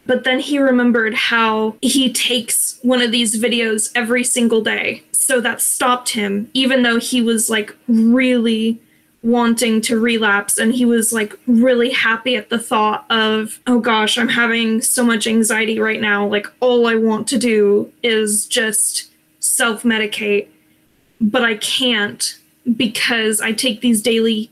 but 0.05 0.23
then 0.23 0.39
he 0.39 0.59
remembered 0.59 1.13
how 1.13 1.75
he 1.81 2.11
takes 2.11 2.79
one 2.81 3.01
of 3.01 3.11
these 3.11 3.41
videos 3.41 3.91
every 3.95 4.23
single 4.23 4.61
day. 4.61 5.03
So 5.11 5.39
that 5.41 5.61
stopped 5.61 6.09
him 6.09 6.49
even 6.53 6.83
though 6.83 6.99
he 6.99 7.21
was 7.21 7.49
like 7.49 7.75
really 7.87 8.81
wanting 9.23 9.79
to 9.81 9.99
relapse 9.99 10.57
and 10.57 10.73
he 10.73 10.83
was 10.83 11.13
like 11.13 11.37
really 11.45 11.91
happy 11.91 12.35
at 12.35 12.49
the 12.49 12.57
thought 12.57 13.05
of 13.11 13.59
oh 13.67 13.79
gosh 13.79 14.17
i'm 14.17 14.27
having 14.27 14.81
so 14.81 15.03
much 15.03 15.27
anxiety 15.27 15.79
right 15.79 16.01
now 16.01 16.25
like 16.25 16.47
all 16.59 16.87
i 16.87 16.95
want 16.95 17.27
to 17.27 17.37
do 17.37 17.91
is 18.01 18.47
just 18.47 19.11
self 19.39 19.83
medicate 19.83 20.47
but 21.19 21.43
i 21.43 21.55
can't 21.57 22.39
because 22.75 23.39
i 23.41 23.51
take 23.51 23.81
these 23.81 24.01
daily 24.01 24.49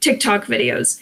tiktok 0.00 0.46
videos 0.46 0.98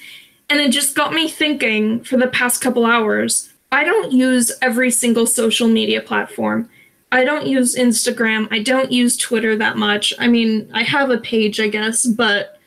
and 0.51 0.59
it 0.61 0.73
just 0.73 0.97
got 0.97 1.13
me 1.13 1.29
thinking 1.29 2.03
for 2.03 2.17
the 2.17 2.27
past 2.27 2.61
couple 2.61 2.85
hours 2.85 3.49
i 3.71 3.85
don't 3.85 4.11
use 4.11 4.51
every 4.61 4.91
single 4.91 5.27
social 5.27 5.69
media 5.69 6.01
platform 6.01 6.69
I 7.11 7.25
don't 7.25 7.47
use 7.47 7.75
Instagram. 7.75 8.49
I 8.51 8.63
don't 8.63 8.93
use 8.93 9.17
Twitter 9.17 9.57
that 9.57 9.79
much. 9.79 10.13
I 10.19 10.29
mean, 10.29 10.71
I 10.75 10.83
have 10.83 11.09
a 11.09 11.17
page, 11.17 11.59
I 11.59 11.69
guess, 11.69 12.05
but 12.05 12.58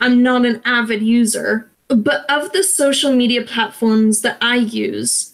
I'm 0.00 0.22
not 0.22 0.46
an 0.46 0.62
avid 0.64 1.02
user. 1.02 1.70
But 1.88 2.24
of 2.30 2.52
the 2.52 2.62
social 2.62 3.12
media 3.12 3.42
platforms 3.42 4.22
that 4.22 4.38
I 4.40 4.56
use, 4.56 5.32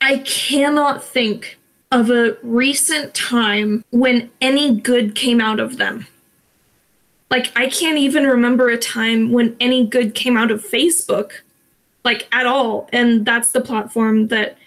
I 0.00 0.18
cannot 0.18 1.02
think 1.02 1.58
of 1.90 2.10
a 2.10 2.36
recent 2.42 3.14
time 3.14 3.84
when 3.90 4.30
any 4.40 4.74
good 4.74 5.14
came 5.14 5.40
out 5.40 5.58
of 5.58 5.78
them. 5.78 6.06
Like, 7.30 7.50
I 7.56 7.68
can't 7.68 7.96
even 7.96 8.24
remember 8.26 8.68
a 8.68 8.76
time 8.76 9.32
when 9.32 9.56
any 9.58 9.86
good 9.86 10.14
came 10.14 10.36
out 10.36 10.50
of 10.50 10.62
Facebook, 10.62 11.32
like 12.04 12.28
at 12.30 12.46
all. 12.46 12.88
And 12.92 13.24
that's 13.24 13.52
the 13.52 13.62
platform 13.62 14.28
that 14.28 14.58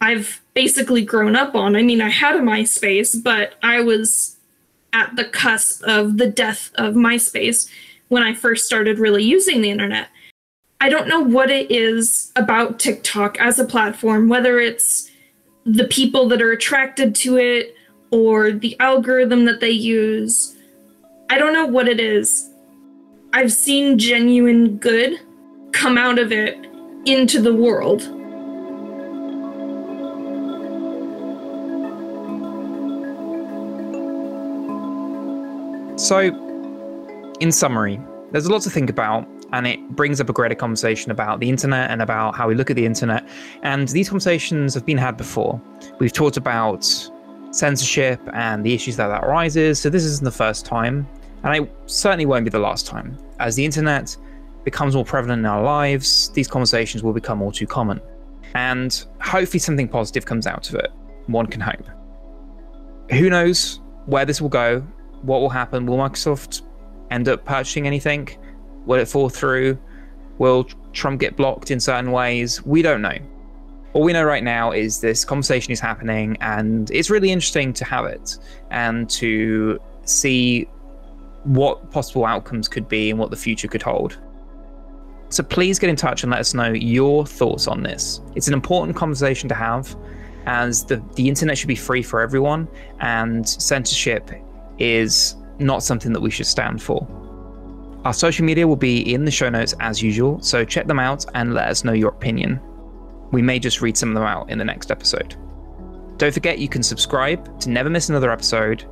I've 0.00 0.42
basically 0.52 1.02
grown 1.02 1.34
up 1.34 1.54
on. 1.54 1.74
I 1.74 1.82
mean, 1.82 2.02
I 2.02 2.10
had 2.10 2.36
a 2.36 2.40
MySpace, 2.40 3.20
but 3.22 3.54
I 3.62 3.80
was 3.80 4.33
at 4.94 5.14
the 5.16 5.24
cusp 5.24 5.82
of 5.84 6.16
the 6.16 6.28
death 6.28 6.70
of 6.76 6.94
MySpace 6.94 7.68
when 8.08 8.22
I 8.22 8.32
first 8.32 8.64
started 8.64 8.98
really 8.98 9.24
using 9.24 9.60
the 9.60 9.70
internet. 9.70 10.08
I 10.80 10.88
don't 10.88 11.08
know 11.08 11.20
what 11.20 11.50
it 11.50 11.70
is 11.70 12.32
about 12.36 12.78
TikTok 12.78 13.38
as 13.40 13.58
a 13.58 13.64
platform, 13.64 14.28
whether 14.28 14.60
it's 14.60 15.10
the 15.66 15.84
people 15.88 16.28
that 16.28 16.40
are 16.40 16.52
attracted 16.52 17.14
to 17.16 17.38
it 17.38 17.74
or 18.10 18.52
the 18.52 18.78
algorithm 18.80 19.44
that 19.46 19.60
they 19.60 19.70
use. 19.70 20.56
I 21.30 21.38
don't 21.38 21.52
know 21.52 21.66
what 21.66 21.88
it 21.88 21.98
is. 21.98 22.50
I've 23.32 23.52
seen 23.52 23.98
genuine 23.98 24.76
good 24.76 25.18
come 25.72 25.98
out 25.98 26.18
of 26.18 26.30
it 26.30 26.56
into 27.06 27.40
the 27.40 27.54
world. 27.54 28.02
So, 36.04 36.18
in 37.40 37.50
summary, 37.50 37.98
there's 38.30 38.44
a 38.44 38.52
lot 38.52 38.60
to 38.60 38.68
think 38.68 38.90
about, 38.90 39.26
and 39.54 39.66
it 39.66 39.80
brings 39.96 40.20
up 40.20 40.28
a 40.28 40.34
greater 40.34 40.54
conversation 40.54 41.10
about 41.10 41.40
the 41.40 41.48
internet 41.48 41.90
and 41.90 42.02
about 42.02 42.34
how 42.34 42.46
we 42.46 42.54
look 42.54 42.68
at 42.68 42.76
the 42.76 42.84
internet. 42.84 43.26
And 43.62 43.88
these 43.88 44.10
conversations 44.10 44.74
have 44.74 44.84
been 44.84 44.98
had 44.98 45.16
before. 45.16 45.58
We've 46.00 46.12
talked 46.12 46.36
about 46.36 46.84
censorship 47.52 48.20
and 48.34 48.62
the 48.66 48.74
issues 48.74 48.96
that 48.96 49.08
that 49.08 49.24
arises. 49.24 49.80
So 49.80 49.88
this 49.88 50.04
isn't 50.04 50.24
the 50.24 50.30
first 50.30 50.66
time, 50.66 51.08
and 51.42 51.64
it 51.64 51.72
certainly 51.86 52.26
won't 52.26 52.44
be 52.44 52.50
the 52.50 52.58
last 52.58 52.86
time. 52.86 53.16
As 53.40 53.56
the 53.56 53.64
internet 53.64 54.14
becomes 54.62 54.94
more 54.94 55.06
prevalent 55.06 55.40
in 55.40 55.46
our 55.46 55.62
lives, 55.62 56.28
these 56.34 56.48
conversations 56.48 57.02
will 57.02 57.14
become 57.14 57.40
all 57.40 57.50
too 57.50 57.66
common. 57.66 57.98
And 58.54 59.06
hopefully 59.22 59.58
something 59.58 59.88
positive 59.88 60.26
comes 60.26 60.46
out 60.46 60.68
of 60.68 60.74
it. 60.74 60.90
One 61.28 61.46
can 61.46 61.62
hope. 61.62 61.88
Who 63.10 63.30
knows 63.30 63.80
where 64.04 64.26
this 64.26 64.42
will 64.42 64.50
go? 64.50 64.86
What 65.24 65.40
will 65.40 65.48
happen? 65.48 65.86
Will 65.86 65.96
Microsoft 65.96 66.62
end 67.10 67.28
up 67.28 67.44
purchasing 67.44 67.86
anything? 67.86 68.28
Will 68.84 69.00
it 69.00 69.08
fall 69.08 69.28
through? 69.28 69.78
Will 70.38 70.64
Trump 70.92 71.20
get 71.20 71.36
blocked 71.36 71.70
in 71.70 71.80
certain 71.80 72.12
ways? 72.12 72.64
We 72.66 72.82
don't 72.82 73.00
know. 73.00 73.16
All 73.94 74.02
we 74.02 74.12
know 74.12 74.24
right 74.24 74.42
now 74.42 74.72
is 74.72 75.00
this 75.00 75.24
conversation 75.24 75.72
is 75.72 75.80
happening, 75.80 76.36
and 76.40 76.90
it's 76.90 77.10
really 77.10 77.30
interesting 77.30 77.72
to 77.74 77.84
have 77.84 78.04
it 78.06 78.36
and 78.70 79.08
to 79.10 79.78
see 80.04 80.68
what 81.44 81.90
possible 81.90 82.26
outcomes 82.26 82.68
could 82.68 82.88
be 82.88 83.10
and 83.10 83.18
what 83.18 83.30
the 83.30 83.36
future 83.36 83.68
could 83.68 83.82
hold. 83.82 84.18
So 85.28 85.42
please 85.42 85.78
get 85.78 85.90
in 85.90 85.96
touch 85.96 86.22
and 86.22 86.30
let 86.32 86.40
us 86.40 86.54
know 86.54 86.72
your 86.72 87.24
thoughts 87.24 87.66
on 87.66 87.82
this. 87.82 88.20
It's 88.34 88.48
an 88.48 88.54
important 88.54 88.96
conversation 88.96 89.48
to 89.48 89.54
have, 89.54 89.96
as 90.46 90.84
the, 90.84 91.02
the 91.14 91.28
internet 91.28 91.56
should 91.56 91.68
be 91.68 91.76
free 91.76 92.02
for 92.02 92.20
everyone, 92.20 92.68
and 93.00 93.48
censorship 93.48 94.30
is 94.78 95.36
not 95.58 95.82
something 95.82 96.12
that 96.12 96.20
we 96.20 96.30
should 96.30 96.46
stand 96.46 96.82
for. 96.82 97.06
Our 98.04 98.12
social 98.12 98.44
media 98.44 98.66
will 98.66 98.76
be 98.76 99.14
in 99.14 99.24
the 99.24 99.30
show 99.30 99.48
notes 99.48 99.74
as 99.80 100.02
usual, 100.02 100.40
so 100.40 100.64
check 100.64 100.86
them 100.86 100.98
out 100.98 101.24
and 101.34 101.54
let 101.54 101.68
us 101.68 101.84
know 101.84 101.92
your 101.92 102.10
opinion. 102.10 102.60
We 103.32 103.40
may 103.40 103.58
just 103.58 103.80
read 103.80 103.96
some 103.96 104.10
of 104.10 104.14
them 104.14 104.24
out 104.24 104.50
in 104.50 104.58
the 104.58 104.64
next 104.64 104.90
episode. 104.90 105.36
Don't 106.18 106.32
forget 106.32 106.58
you 106.58 106.68
can 106.68 106.82
subscribe 106.82 107.60
to 107.60 107.70
never 107.70 107.88
miss 107.88 108.08
another 108.08 108.30
episode, 108.30 108.84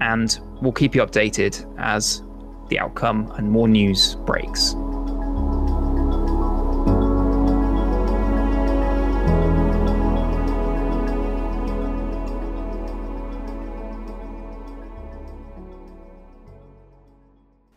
and 0.00 0.38
we'll 0.60 0.72
keep 0.72 0.94
you 0.94 1.02
updated 1.02 1.66
as 1.78 2.22
the 2.68 2.78
outcome 2.78 3.32
and 3.36 3.50
more 3.50 3.68
news 3.68 4.14
breaks. 4.24 4.74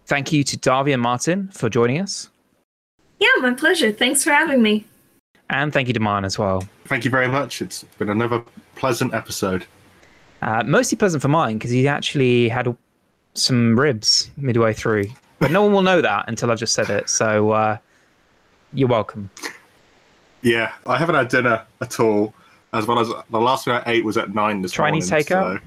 Thank 0.06 0.32
you 0.32 0.44
to 0.44 0.58
Darby 0.58 0.92
and 0.94 1.02
Martin 1.02 1.50
for 1.50 1.70
joining 1.70 2.00
us. 2.00 2.30
Yeah, 3.20 3.30
my 3.40 3.54
pleasure. 3.54 3.92
Thanks 3.92 4.24
for 4.24 4.32
having 4.32 4.62
me. 4.62 4.86
And 5.50 5.72
thank 5.74 5.88
you 5.88 5.94
to 5.94 6.00
Martin 6.00 6.26
as 6.26 6.38
well. 6.38 6.64
Thank 6.86 7.06
you 7.06 7.12
very 7.12 7.28
much. 7.28 7.62
It's 7.62 7.84
been 7.98 8.10
another 8.10 8.44
pleasant 8.76 9.14
episode. 9.14 9.66
Uh, 10.42 10.64
mostly 10.64 10.98
pleasant 10.98 11.22
for 11.22 11.28
mine 11.28 11.58
because 11.58 11.72
he 11.72 11.88
actually 11.88 12.50
had 12.50 12.76
some 13.34 13.80
ribs 13.80 14.30
midway 14.38 14.74
through. 14.74 15.06
But 15.40 15.52
no 15.52 15.64
one 15.64 15.72
will 15.74 15.82
know 15.82 16.02
that 16.02 16.26
until 16.28 16.52
I've 16.52 16.60
just 16.60 16.74
said 16.74 16.90
it. 16.90 17.10
So 17.10 17.52
uh, 17.52 17.78
you're 18.74 18.88
welcome. 18.88 19.30
Yeah, 20.42 20.72
I 20.86 20.98
haven't 20.98 21.16
had 21.16 21.30
dinner 21.30 21.64
at 21.82 22.00
all. 22.00 22.34
As 22.74 22.86
well 22.86 23.00
as 23.00 23.08
the 23.30 23.40
last 23.40 23.66
thing 23.66 23.74
I 23.74 23.84
ate 23.88 24.04
was 24.04 24.18
at 24.18 24.34
nine 24.36 24.62
this 24.62 24.74
Chinese 24.74 25.10
morning. 25.10 25.26
takeout? 25.26 25.60
so- 25.60 25.66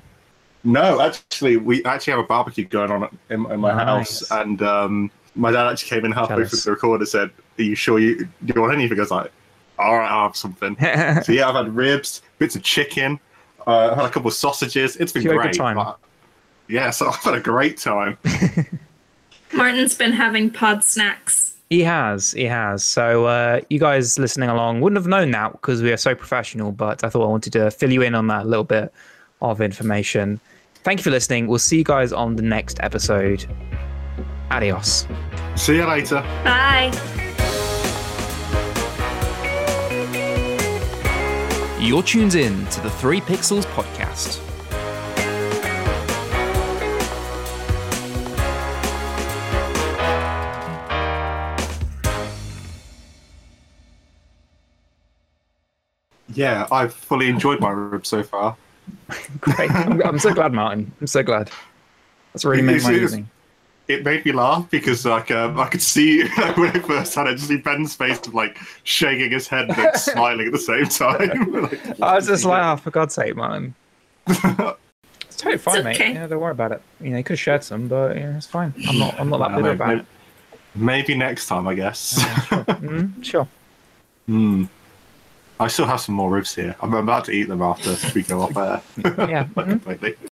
No, 0.64 1.00
actually, 1.00 1.56
we 1.56 1.84
actually 1.84 2.12
have 2.12 2.20
a 2.20 2.26
barbecue 2.26 2.64
going 2.66 2.90
on 2.90 3.04
in, 3.30 3.50
in 3.50 3.60
my 3.60 3.72
Nice. 3.72 4.20
house, 4.20 4.30
and 4.32 4.60
um, 4.62 5.10
my 5.34 5.50
dad 5.52 5.68
actually 5.68 5.88
came 5.90 6.04
in 6.04 6.12
halfway 6.12 6.36
Jealous. 6.36 6.50
through 6.50 6.60
the 6.60 6.70
record 6.76 7.00
and 7.00 7.08
said, 7.08 7.30
"Are 7.58 7.62
you 7.62 7.74
sure 7.74 7.98
you 7.98 8.24
do 8.44 8.52
you 8.54 8.60
want 8.60 8.74
anything?" 8.74 8.98
I 8.98 9.02
was 9.02 9.10
like, 9.10 9.30
"All 9.78 9.96
right, 9.96 10.10
I'll 10.10 10.26
have 10.26 10.36
something." 10.36 10.76
so 11.22 11.32
yeah, 11.32 11.48
I've 11.48 11.54
had 11.54 11.74
ribs, 11.74 12.22
bits 12.38 12.56
of 12.56 12.62
chicken, 12.64 13.20
uh, 13.66 13.90
I've 13.92 13.96
had 13.96 14.06
a 14.06 14.10
couple 14.10 14.28
of 14.28 14.34
sausages. 14.34 14.96
It's 14.96 15.12
been 15.12 15.22
You 15.22 15.30
had 15.30 15.36
a 15.36 15.42
good 15.42 15.42
great. 15.50 15.54
time. 15.56 15.76
but- 15.76 15.98
yeah, 16.68 16.90
so 16.90 17.08
I've 17.10 17.14
had 17.16 17.34
a 17.34 17.40
great 17.40 17.78
time. 17.78 18.18
Martin's 19.52 19.94
been 19.94 20.12
having 20.12 20.50
pod 20.50 20.84
snacks. 20.84 21.54
He 21.70 21.82
has, 21.82 22.32
he 22.32 22.44
has. 22.44 22.82
So 22.84 23.26
uh, 23.26 23.60
you 23.70 23.78
guys 23.78 24.18
listening 24.18 24.48
along 24.48 24.80
wouldn't 24.80 24.96
have 24.98 25.06
known 25.06 25.30
that 25.32 25.52
because 25.52 25.82
we 25.82 25.92
are 25.92 25.96
so 25.98 26.14
professional, 26.14 26.72
but 26.72 27.04
I 27.04 27.08
thought 27.10 27.24
I 27.24 27.28
wanted 27.28 27.52
to 27.54 27.70
fill 27.70 27.92
you 27.92 28.02
in 28.02 28.14
on 28.14 28.26
that 28.28 28.42
a 28.44 28.48
little 28.48 28.64
bit 28.64 28.92
of 29.42 29.60
information. 29.60 30.40
Thank 30.84 31.00
you 31.00 31.04
for 31.04 31.10
listening. 31.10 31.46
We'll 31.46 31.58
see 31.58 31.78
you 31.78 31.84
guys 31.84 32.12
on 32.12 32.36
the 32.36 32.42
next 32.42 32.78
episode. 32.82 33.44
Adios. 34.50 35.06
See 35.56 35.76
you 35.76 35.86
later. 35.86 36.22
Bye. 36.44 36.92
You're 41.80 42.02
tuned 42.02 42.34
in 42.34 42.66
to 42.66 42.80
the 42.80 42.90
Three 42.90 43.20
Pixels 43.20 43.64
podcast. 43.66 44.44
Yeah, 56.34 56.66
I've 56.70 56.94
fully 56.94 57.28
enjoyed 57.28 57.60
my 57.60 57.70
ribs 57.70 58.08
so 58.08 58.22
far. 58.22 58.56
Great. 59.40 59.70
I'm, 59.70 60.02
I'm 60.02 60.18
so 60.18 60.32
glad, 60.34 60.52
Martin. 60.52 60.92
I'm 61.00 61.06
so 61.06 61.22
glad. 61.22 61.50
That's 62.32 62.44
really 62.44 62.62
made 62.62 62.82
my 62.82 62.90
It's- 62.90 62.96
it's- 62.96 63.12
evening. 63.12 63.30
It 63.88 64.04
made 64.04 64.22
me 64.26 64.32
laugh 64.32 64.68
because 64.70 65.06
like 65.06 65.30
um, 65.30 65.58
I 65.58 65.66
could 65.66 65.80
see 65.80 66.20
when 66.56 66.68
I 66.76 66.78
first 66.80 67.14
had 67.14 67.26
it, 67.26 67.36
just 67.36 67.48
see 67.48 67.56
Ben's 67.56 67.94
face 67.94 68.18
of 68.26 68.34
like 68.34 68.58
shaking 68.84 69.30
his 69.30 69.48
head 69.48 69.66
and 69.70 69.78
like, 69.78 69.96
smiling 70.12 70.48
at 70.48 70.52
the 70.52 70.58
same 70.58 70.84
time. 70.84 71.50
Like, 71.52 72.02
I 72.02 72.16
was 72.16 72.26
just 72.26 72.44
like, 72.44 72.62
oh, 72.62 72.76
for 72.76 72.90
God's 72.90 73.14
sake, 73.14 73.34
Martin. 73.34 73.74
It's 74.26 75.36
totally 75.38 75.56
fine, 75.56 75.84
mate. 75.84 75.96
okay. 75.96 76.12
Yeah, 76.12 76.26
don't 76.26 76.38
worry 76.38 76.50
about 76.50 76.72
it. 76.72 76.82
You 77.00 77.08
know, 77.12 77.16
you 77.16 77.24
could 77.24 77.32
have 77.32 77.40
shared 77.40 77.64
some, 77.64 77.88
but 77.88 78.14
yeah, 78.14 78.36
it's 78.36 78.46
fine. 78.46 78.74
I'm 78.86 78.98
not. 78.98 79.18
I'm 79.18 79.30
not 79.30 79.38
that 79.38 79.48
bitter 79.52 79.62
maybe, 79.62 79.74
about 79.74 79.96
it. 79.96 80.06
maybe 80.74 81.14
next 81.14 81.46
time, 81.46 81.66
I 81.66 81.74
guess. 81.74 82.18
Mm, 82.50 83.24
sure. 83.24 83.48
Hmm. 84.26 84.64
I 85.60 85.66
still 85.68 85.86
have 85.86 86.00
some 86.00 86.14
more 86.14 86.30
ribs 86.30 86.54
here. 86.54 86.76
I'm 86.80 86.94
about 86.94 87.24
to 87.26 87.32
eat 87.32 87.48
them 87.48 87.62
after 87.62 87.96
we 88.14 88.22
go 88.22 88.42
off 88.42 88.56
air. 88.56 88.80
Yeah. 88.96 89.44
mhm. 89.56 89.68
Completely. 89.68 90.14